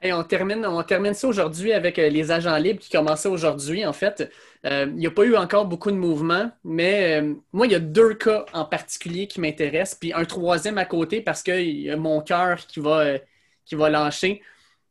[0.05, 3.87] Et on, termine, on termine ça aujourd'hui avec euh, les agents libres qui commençaient aujourd'hui.
[3.87, 4.33] En fait,
[4.67, 7.77] euh, il n'y a pas eu encore beaucoup de mouvements, mais euh, moi, il y
[7.77, 11.91] a deux cas en particulier qui m'intéressent, puis un troisième à côté parce qu'il y
[11.91, 13.19] a mon cœur qui va,
[13.65, 14.43] qui va lâcher.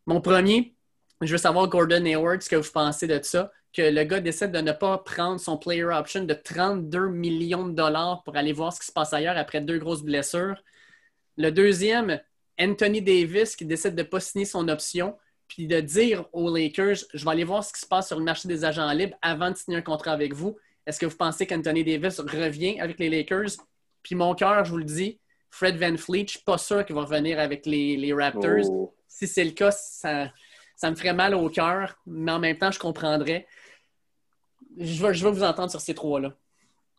[0.05, 0.76] Mon premier,
[1.19, 4.51] je veux savoir, Gordon Hayward, ce que vous pensez de ça, que le gars décide
[4.51, 8.72] de ne pas prendre son player option de 32 millions de dollars pour aller voir
[8.72, 10.55] ce qui se passe ailleurs après deux grosses blessures.
[11.38, 12.19] Le deuxième,
[12.59, 15.17] Anthony Davis qui décide de ne pas signer son option,
[15.47, 18.23] puis de dire aux Lakers, je vais aller voir ce qui se passe sur le
[18.23, 20.57] marché des agents libres avant de signer un contrat avec vous.
[20.86, 23.57] Est-ce que vous pensez qu'Anthony Davis revient avec les Lakers?
[24.01, 25.19] Puis mon cœur, je vous le dis,
[25.49, 28.69] Fred Van Fleet, je ne suis pas sûr qu'il va revenir avec les, Raptors.
[28.69, 28.95] Oh.
[29.07, 30.32] Si c'est le cas, ça,
[30.75, 33.45] ça me ferait mal au cœur, mais en même temps, je comprendrais.
[34.77, 36.34] Je veux, je veux vous entendre sur ces trois-là.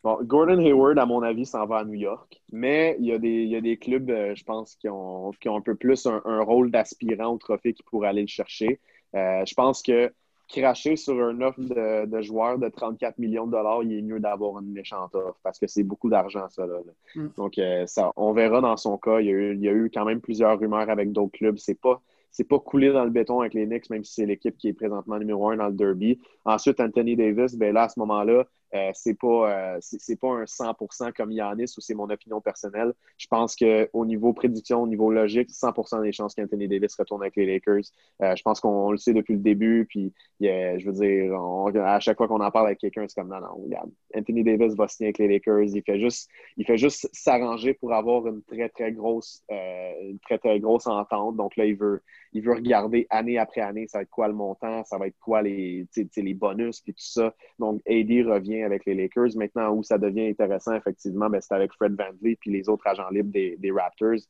[0.03, 2.43] Bon, Gordon Hayward, à mon avis, s'en va à New York.
[2.51, 5.31] Mais il y a des, il y a des clubs, euh, je pense, qui ont,
[5.41, 8.81] qui ont un peu plus un, rôle d'aspirant au trophée qui pourraient aller le chercher.
[9.15, 10.13] Euh, je pense que
[10.49, 14.21] cracher sur un offre de, de joueur de 34 millions de dollars, il est mieux
[14.21, 16.67] d'avoir une méchante offre parce que c'est beaucoup d'argent, ça.
[17.15, 17.29] Mm.
[17.37, 19.21] Donc, euh, ça, on verra dans son cas.
[19.21, 21.59] Il y, a eu, il y, a eu, quand même plusieurs rumeurs avec d'autres clubs.
[21.59, 24.57] C'est pas c'est pas coulé dans le béton avec les Knicks, même si c'est l'équipe
[24.57, 26.19] qui est présentement numéro un dans le derby.
[26.47, 29.81] Ensuite, Anthony Davis, ben là, à ce moment-là, euh, c'est pas, euh,
[30.21, 32.93] pas un 100% comme Yanis ou c'est mon opinion personnelle.
[33.19, 37.37] Je pense qu'au niveau prédiction, au niveau logique, 100% des chances qu'Anthony Davis retourne avec
[37.37, 37.83] les Lakers.
[38.23, 39.87] Euh, je pense qu'on le sait depuis le début.
[39.89, 43.41] Puis, je veux dire, à chaque fois qu'on en parle avec quelqu'un, c'est comme non,
[43.41, 45.75] non, regarde, Anthony Davis va signer avec les Lakers.
[45.75, 46.31] Il fait juste,
[46.77, 51.37] juste s'arranger pour avoir une très, très grosse, une très, très grosse entente.
[51.37, 52.03] Donc là, il veut,
[52.33, 55.19] il veut regarder année après année, ça va être quoi le montant, ça va être
[55.21, 57.35] quoi les, les bonus et tout ça.
[57.59, 59.37] Donc, AD revient avec les Lakers.
[59.37, 62.87] Maintenant, où ça devient intéressant, effectivement, ben, c'est avec Fred Van Vliet puis les autres
[62.87, 64.21] agents libres des, Raptors.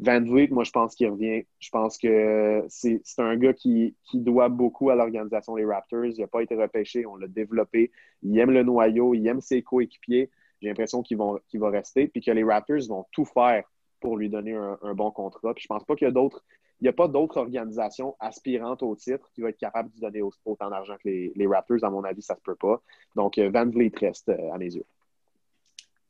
[0.00, 1.44] Van Vliet, moi, je pense qu'il revient.
[1.60, 6.06] Je pense que c'est un gars qui, qui, doit beaucoup à l'organisation des Raptors.
[6.06, 7.92] Il n'a pas été repêché, on l'a développé.
[8.22, 10.30] Il aime le noyau, il aime ses coéquipiers.
[10.60, 13.64] J'ai l'impression qu'il va rester, puis que les Raptors vont tout faire
[14.00, 15.54] pour lui donner un, bon contrat.
[15.54, 16.44] Puis je pense pas qu'il y a d'autres.
[16.80, 20.22] Il n'y a pas d'autres organisations aspirantes au titre qui vont être capables de donner
[20.22, 21.84] autant d'argent que les, Raptors.
[21.84, 22.82] À mon avis, ça ne se peut pas.
[23.14, 24.84] Donc, euh, Van Vliet reste euh, à mes yeux.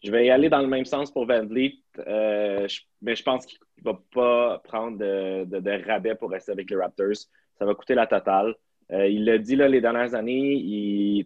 [0.02, 1.74] Je vais y aller dans le même sens pour Van Vliet,
[2.06, 2.66] euh,
[3.02, 7.16] mais je pense qu'il ne va pas prendre de, rabais pour rester avec les Raptors.
[7.58, 8.54] Ça va coûter la totale.
[8.90, 11.24] il l'a dit là, les dernières années, il,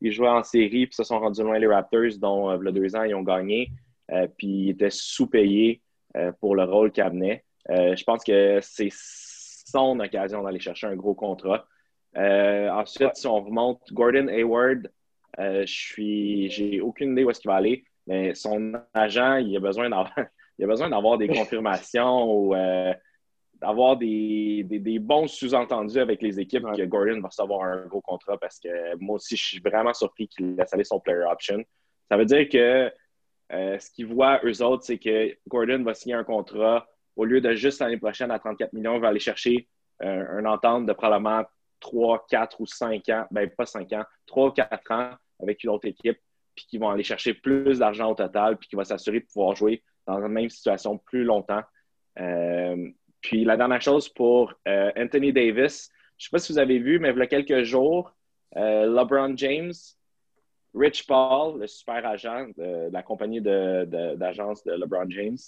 [0.00, 2.96] il, jouait en série puis se sont rendus loin les Raptors, dont y a deux
[2.96, 3.70] ans, ils ont gagné.
[4.36, 5.80] puis il était sous-payé
[6.40, 7.44] pour le rôle qu'il amenait.
[7.68, 11.66] Je pense que c'est son occasion d'aller chercher un gros contrat.
[12.16, 14.90] ensuite, si on remonte, Gordon Hayward,
[15.38, 17.84] je suis, j'ai aucune idée où est-ce qu'il va aller.
[18.06, 20.12] Mais son agent, il a besoin d'avoir,
[20.58, 22.92] il a besoin d'avoir des confirmations ou euh,
[23.54, 28.58] d'avoir des, bons sous-entendus avec les équipes que Gordon va recevoir un gros contrat parce
[28.58, 31.62] que moi aussi, je suis vraiment surpris qu'il laisse aller son player option.
[32.10, 32.92] Ça veut dire que
[33.52, 36.86] euh, ce qu'ils voient, eux autres, c'est que Gordon va signer un contrat
[37.16, 39.68] au lieu de juste l'année prochaine à 34 millions, il va aller chercher
[40.02, 41.44] euh, un entente de probablement
[41.80, 45.10] 3, 4 ou 5 ans, ben pas 5 ans, 3 ou 4 ans
[45.40, 46.18] avec une autre équipe
[46.54, 49.56] puis qui vont aller chercher plus d'argent au total, puis qui va s'assurer de pouvoir
[49.56, 51.62] jouer dans la même situation plus longtemps.
[52.18, 52.90] Euh,
[53.20, 56.78] puis la dernière chose pour euh, Anthony Davis, je ne sais pas si vous avez
[56.78, 58.14] vu, mais il y a quelques jours,
[58.56, 59.72] euh, LeBron James,
[60.74, 65.38] Rich Paul, le super agent de, la compagnie d'agence de, LeBron James,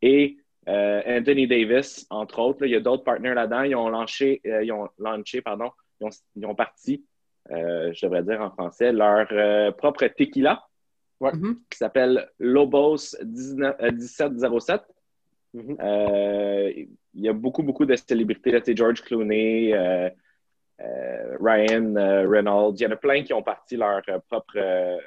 [0.00, 0.36] et
[0.66, 4.88] Anthony Davis, entre autres, il y a d'autres partenaires là-dedans, ils ont lancé, ils ont
[4.98, 7.04] lancé, pardon, ils ont, ils ont parti
[7.50, 10.62] euh, je devrais dire en français, leur euh, propre tequila
[11.20, 11.56] mm-hmm.
[11.70, 14.82] qui s'appelle Lobos 1707.
[15.54, 16.88] Euh, mm-hmm.
[17.14, 18.52] il y a beaucoup, beaucoup de célébrités.
[18.52, 19.74] Là, George Clooney,
[21.40, 21.94] Ryan
[22.28, 22.76] Reynolds.
[22.78, 24.98] Il y en a plein qui ont parti leur propre,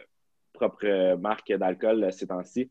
[0.54, 2.70] propre marque d'alcool ces temps-ci.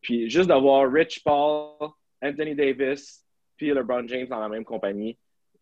[0.00, 1.90] Puis juste d'avoir Rich Paul,
[2.22, 3.24] Anthony Davis,
[3.56, 5.16] puis LeBron James dans la même compagnie,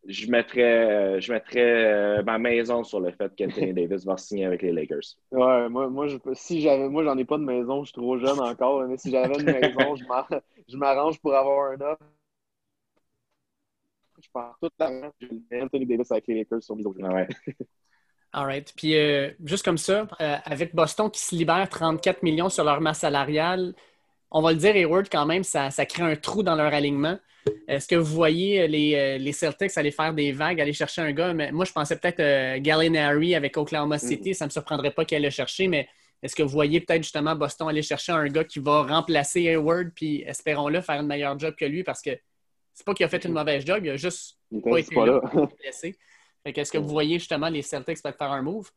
[0.07, 4.47] je mettrais, euh, je mettrais euh, ma maison sur le fait qu'Anthony Davis va signer
[4.47, 5.17] avec les Lakers.
[5.33, 8.19] Ouais, moi, moi, je, si j'avais, moi, j'en ai pas de maison, je suis trop
[8.19, 12.03] jeune encore, mais si j'avais une maison, je m'arrange pour avoir un offre.
[14.21, 15.13] Je pars toute l'argent
[15.53, 17.01] Anthony Davis avec les Lakers sur mes autres.
[17.01, 17.29] Ouais.
[18.33, 18.73] All right.
[18.77, 23.01] Puis, euh, juste comme ça, avec Boston qui se libère 34 millions sur leur masse
[23.01, 23.75] salariale,
[24.31, 27.19] on va le dire, Hayward, quand même, ça, ça crée un trou dans leur alignement.
[27.67, 31.03] Est-ce que vous voyez euh, les, euh, les, Celtics aller faire des vagues, aller chercher
[31.03, 31.33] un gars?
[31.33, 34.01] Mais moi, je pensais peut-être euh, Gallinari avec Oklahoma mm.
[34.01, 34.35] City.
[34.35, 35.89] Ça ne me surprendrait pas qu'elle le chercher, mais
[36.23, 39.91] est-ce que vous voyez peut-être justement Boston aller chercher un gars qui va remplacer Hayward,
[39.95, 42.11] puis espérons-le faire un meilleur job que lui parce que
[42.75, 45.21] c'est pas qu'il a fait une mauvaise job, il a juste pas été là,
[45.61, 45.97] blessé.
[46.45, 48.71] Est-ce que vous voyez justement les Celtics peut-être faire un move?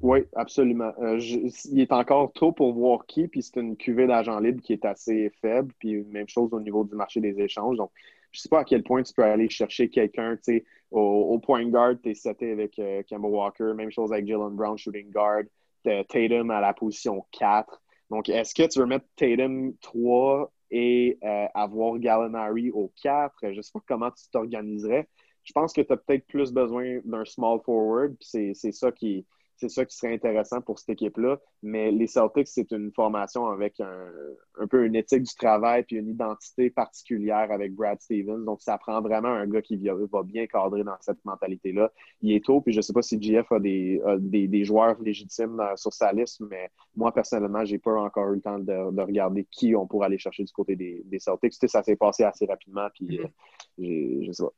[0.00, 0.92] Oui, absolument.
[1.00, 4.72] Euh, il est encore tôt pour voir qui, puis c'est une cuvée d'agents libres qui
[4.72, 7.76] est assez faible, puis même chose au niveau du marché des échanges.
[7.76, 7.90] Donc,
[8.30, 11.38] je ne sais pas à quel point tu peux aller chercher quelqu'un, tu sais, au,
[11.38, 15.10] point guard, tu es seté avec euh, Kemba Walker, même chose avec Jalen Brown, shooting
[15.10, 15.44] guard,
[15.82, 17.82] Tatum à la position 4.
[18.10, 23.34] Donc, est-ce que tu veux mettre Tatum 3 et euh, avoir Gallinari au 4?
[23.42, 25.08] Je ne sais pas comment tu t'organiserais.
[25.44, 29.26] Je pense que tu as peut-être plus besoin d'un small forward, c'est ça qui
[29.62, 31.38] c'est ça qui serait intéressant pour cette équipe-là.
[31.62, 36.08] Mais les Celtics, c'est une formation avec un, peu une éthique du travail puis une
[36.08, 38.44] identité particulière avec Brad Stevens.
[38.44, 41.92] Donc, ça prend vraiment un gars qui va bien cadrer dans cette mentalité-là.
[42.22, 45.62] Il est tôt, puis je ne sais pas si GF a des, des, joueurs légitimes
[45.76, 49.76] sur sa liste, mais moi, personnellement, j'ai pas encore eu le temps de, regarder qui
[49.76, 51.54] on pourrait aller chercher du côté des, Celtics.
[51.54, 54.20] ça s'est passé assez rapidement, puis mm-hmm.
[54.20, 54.52] euh, je sais pas.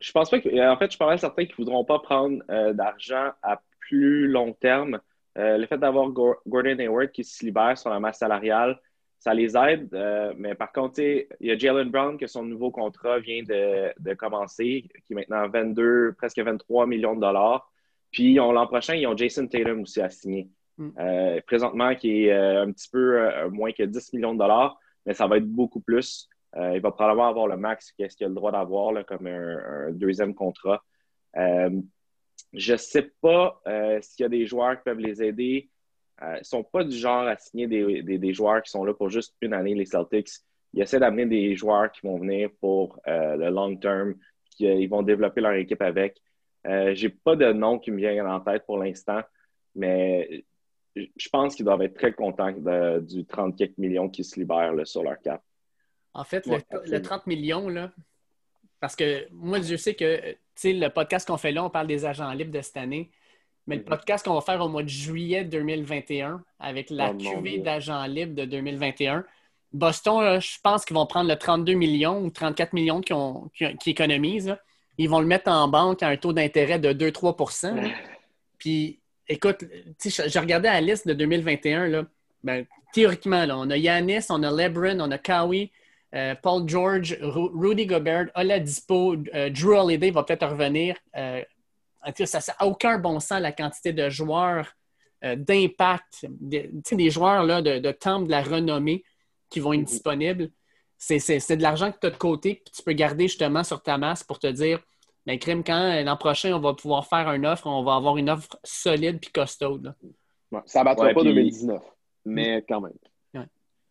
[0.00, 0.70] Je pense pas que.
[0.70, 4.52] En fait, je parlais certains qui ne voudront pas prendre euh, d'argent à plus long
[4.52, 5.00] terme,
[5.38, 8.78] euh, le fait d'avoir Gordon Hayward qui se libère sur la masse salariale,
[9.18, 9.88] ça les aide.
[9.94, 14.14] Euh, mais par contre, il y a Jalen Brown que son nouveau contrat vient de,
[14.14, 17.70] commencer, qui est maintenant 22, presque 23 millions de dollars.
[18.10, 20.48] Puis l'an prochain, ils ont Jason Tatum aussi à signer.
[20.76, 20.88] Mm.
[20.98, 25.26] Euh, présentement, qui est un petit peu moins que 10 millions de dollars, mais ça
[25.26, 26.28] va être beaucoup plus.
[26.56, 30.34] il va probablement avoir le max qu'est-ce qu'il a le droit d'avoir comme un, deuxième
[30.34, 30.82] contrat.
[32.52, 35.68] Je ne sais pas euh, s'il y a des joueurs qui peuvent les aider.
[36.22, 39.08] Euh, ils ne sont pas du genre à signer des, joueurs qui sont là pour
[39.08, 40.30] juste une année, les Celtics.
[40.72, 44.14] Ils essaient d'amener des joueurs qui vont venir pour euh, le long term,
[44.50, 46.20] qu'ils vont développer leur équipe avec.
[46.64, 49.22] Je n'ai pas de nom qui me vient en tête pour l'instant,
[49.74, 50.44] mais
[50.94, 52.52] je pense qu'ils doivent être très contents
[53.00, 55.42] du 34 millions qui se libèrent sur leur cap.
[56.12, 57.92] En fait, le, 30 millions, là,
[58.80, 62.30] parce que moi, je sais que le podcast qu'on fait là, on parle des agents
[62.32, 63.10] libres de cette année.
[63.66, 63.84] Mais le mm-hmm.
[63.84, 68.34] podcast qu'on va faire au mois de juillet 2021 avec la oh, cuvée d'agents libres
[68.34, 69.24] de 2021,
[69.72, 74.56] Boston, je pense qu'ils vont prendre le 32 millions ou 34 millions qu'ils économisent.
[74.96, 77.92] Ils vont le mettre en banque à un taux d'intérêt de 2-3%
[78.58, 79.64] Puis, écoute,
[80.02, 81.88] j'ai regardé la liste de 2021.
[81.88, 82.04] Là,
[82.42, 85.70] ben, théoriquement, là, on a Yanis, on a Lebron, on a Kawhi,
[86.14, 90.96] euh, Paul George, Rudy Gobert, Oladipo, euh, Drew Holiday va peut-être revenir.
[91.16, 91.42] Euh,
[92.24, 94.72] ça n'a aucun bon sens la quantité de joueurs
[95.20, 99.02] d'impact, des joueurs là, de, de temps de la renommée
[99.50, 99.86] qui vont être mhm.
[99.86, 100.50] disponibles.
[100.96, 103.98] C'est de l'argent que tu as de côté, puis tu peux garder justement sur ta
[103.98, 104.80] masse pour te dire,
[105.26, 108.30] ben, crime, quand l'an prochain, on va pouvoir faire une offre, on va avoir une
[108.30, 109.80] offre solide puis costaud.
[110.66, 111.82] ça ne battra pas 2019,
[112.24, 112.92] mais quand même.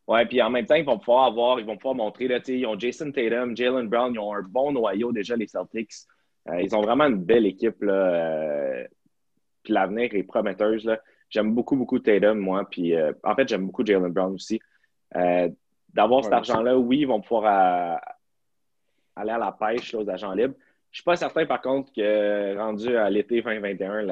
[0.08, 2.66] Ouais, puis en même temps, ils vont pouvoir avoir, ils vont pouvoir montrer, là, ils
[2.66, 5.92] ont Jason Tatum, Jalen Brown, ils ont un bon noyau déjà, les Celtics.
[6.50, 7.94] Euh, ils ont vraiment une belle équipe, là.
[7.94, 8.88] Euh,
[9.64, 10.90] puis l'avenir est prometteuse,
[11.30, 12.66] J'aime beaucoup, beaucoup Tatum, moi.
[12.70, 14.62] Puis euh, en fait, j'aime beaucoup Jalen Brown aussi.
[15.94, 18.00] D'avoir cet argent-là, oui, ils vont pouvoir
[19.14, 20.54] aller à la pêche aux agents libres.
[20.92, 24.04] Je ne suis pas certain, par contre, que rendu à l'été 2021,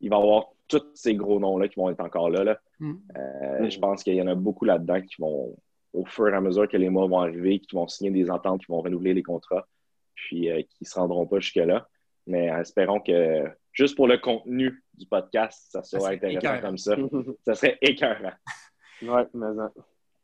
[0.00, 2.58] il va y avoir tous ces gros noms-là qui vont être encore là.
[2.78, 2.94] Mm.
[3.16, 5.56] Euh, je pense qu'il y en a beaucoup là-dedans qui vont,
[5.92, 8.60] au fur et à mesure que les mois vont arriver, qui vont signer des ententes,
[8.60, 9.66] qui vont renouveler les contrats,
[10.14, 11.88] puis euh, qui ne se rendront pas jusque-là.
[12.26, 16.96] Mais espérons que juste pour le contenu du podcast, ça soit intéressant comme ça.
[17.44, 18.32] ça serait écœurant.
[19.02, 19.46] Oui, mais...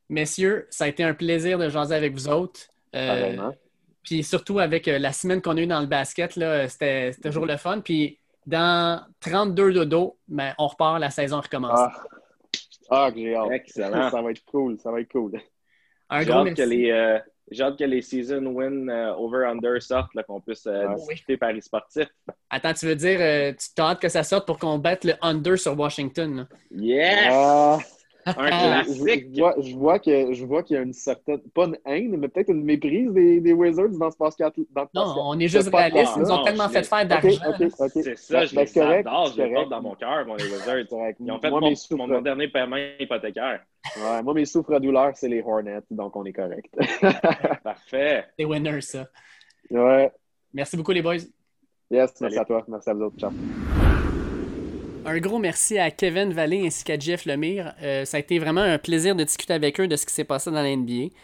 [0.08, 2.60] Messieurs, ça a été un plaisir de jaser avec vous autres.
[2.94, 3.50] Euh,
[4.02, 6.32] puis surtout avec la semaine qu'on a eue dans le basket,
[6.68, 7.80] c'était toujours le fun.
[7.80, 11.78] Puis dans 32 dodo, mais on repart, la saison recommence.
[11.78, 12.04] Ah,
[12.90, 13.50] ah j'ai hâte.
[13.52, 14.10] Excellent.
[14.10, 15.32] Ça va être cool, ça va être cool.
[15.32, 17.18] J'ai hâte, que les, euh,
[17.60, 22.08] hâte que les season win euh, over-under sortent, qu'on puisse euh, ah, discuter Paris sportif.
[22.48, 25.56] Attends, tu veux dire, tu t'as hâte que ça sorte pour qu'on batte le under
[25.56, 26.48] sur Washington?
[26.70, 27.99] Yes!
[28.26, 29.28] Un classique.
[29.34, 32.50] Je vois, que, je vois qu'il y a une certaine, pas une haine, mais peut-être
[32.50, 34.54] une méprise des, des Wizards dans ce podcast.
[34.72, 36.12] Dans non, on est juste réaliste.
[36.16, 37.28] Ils nous ont tellement fait faire d'argent.
[37.88, 41.14] C'est ça, je ben, les adore, je les porte dans mon cœur, moi, les Wizards.
[41.20, 43.60] Ils ont fait moi, mon, mon, dernier paiement hypothécaire.
[43.96, 46.74] Ouais, moi, mes souffres-douleurs, c'est les Hornets, donc on est correct.
[47.64, 48.26] Parfait.
[48.38, 49.06] C'est winners, ça.
[49.70, 50.12] Ouais.
[50.52, 51.16] Merci beaucoup, les boys.
[51.90, 52.64] Yes, merci à toi.
[52.68, 53.18] Merci à vous autres.
[53.18, 53.30] Ciao.
[55.06, 57.74] Un gros merci à Kevin Vallée ainsi qu'à Jeff Lemire.
[57.82, 60.24] Euh, ça a été vraiment un plaisir de discuter avec eux de ce qui s'est
[60.24, 61.14] passé dans la NBA.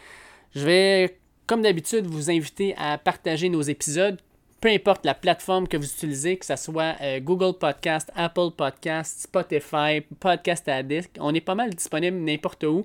[0.55, 4.19] Je vais, comme d'habitude, vous inviter à partager nos épisodes,
[4.61, 9.21] peu importe la plateforme que vous utilisez, que ce soit euh, Google Podcast, Apple Podcast,
[9.21, 11.17] Spotify, Podcast Addict.
[11.19, 12.83] On est pas mal disponible n'importe où.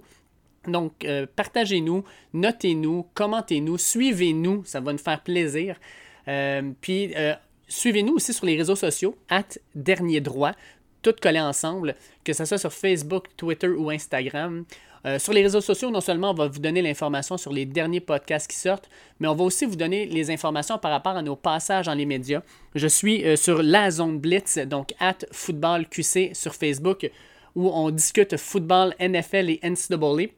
[0.66, 5.80] Donc, euh, partagez-nous, notez-nous, commentez-nous, suivez-nous, ça va nous faire plaisir.
[6.82, 7.14] puis,
[7.66, 10.52] suivez-nous aussi sur les réseaux sociaux, at Dernier Droit
[11.02, 11.94] tout collé ensemble,
[12.24, 14.64] que ce soit sur Facebook, Twitter ou Instagram.
[15.04, 18.00] Euh, sur les réseaux sociaux, non seulement on va vous donner l'information sur les derniers
[18.00, 18.88] podcasts qui sortent,
[19.18, 22.06] mais on va aussi vous donner les informations par rapport à nos passages dans les
[22.06, 22.42] médias.
[22.76, 27.10] Je suis euh, sur la zone Blitz, donc at Football QC sur Facebook,
[27.56, 30.30] où on discute football, NFL et NCAA.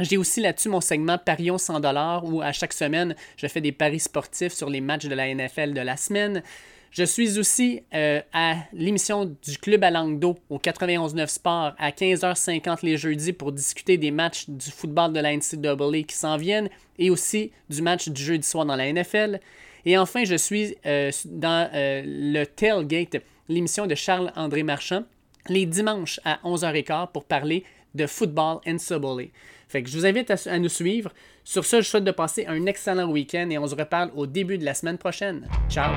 [0.00, 1.80] J'ai aussi là-dessus mon segment Parions 100
[2.24, 5.74] où à chaque semaine, je fais des paris sportifs sur les matchs de la NFL
[5.74, 6.42] de la semaine.
[6.90, 11.90] Je suis aussi euh, à l'émission du Club à langue d'eau au 91.9 Sport à
[11.90, 16.70] 15h50 les jeudis pour discuter des matchs du football de la NCAA qui s'en viennent
[16.98, 19.40] et aussi du match du jeudi soir dans la NFL.
[19.84, 25.04] Et enfin, je suis euh, dans euh, le Tailgate, l'émission de Charles-André Marchand,
[25.48, 27.64] les dimanches à 11h15 pour parler
[27.94, 29.30] de football NCAA.
[29.68, 31.12] Fait que je vous invite à nous suivre.
[31.44, 34.58] Sur ce, je souhaite de passer un excellent week-end et on se reparle au début
[34.58, 35.48] de la semaine prochaine.
[35.68, 35.92] Ciao!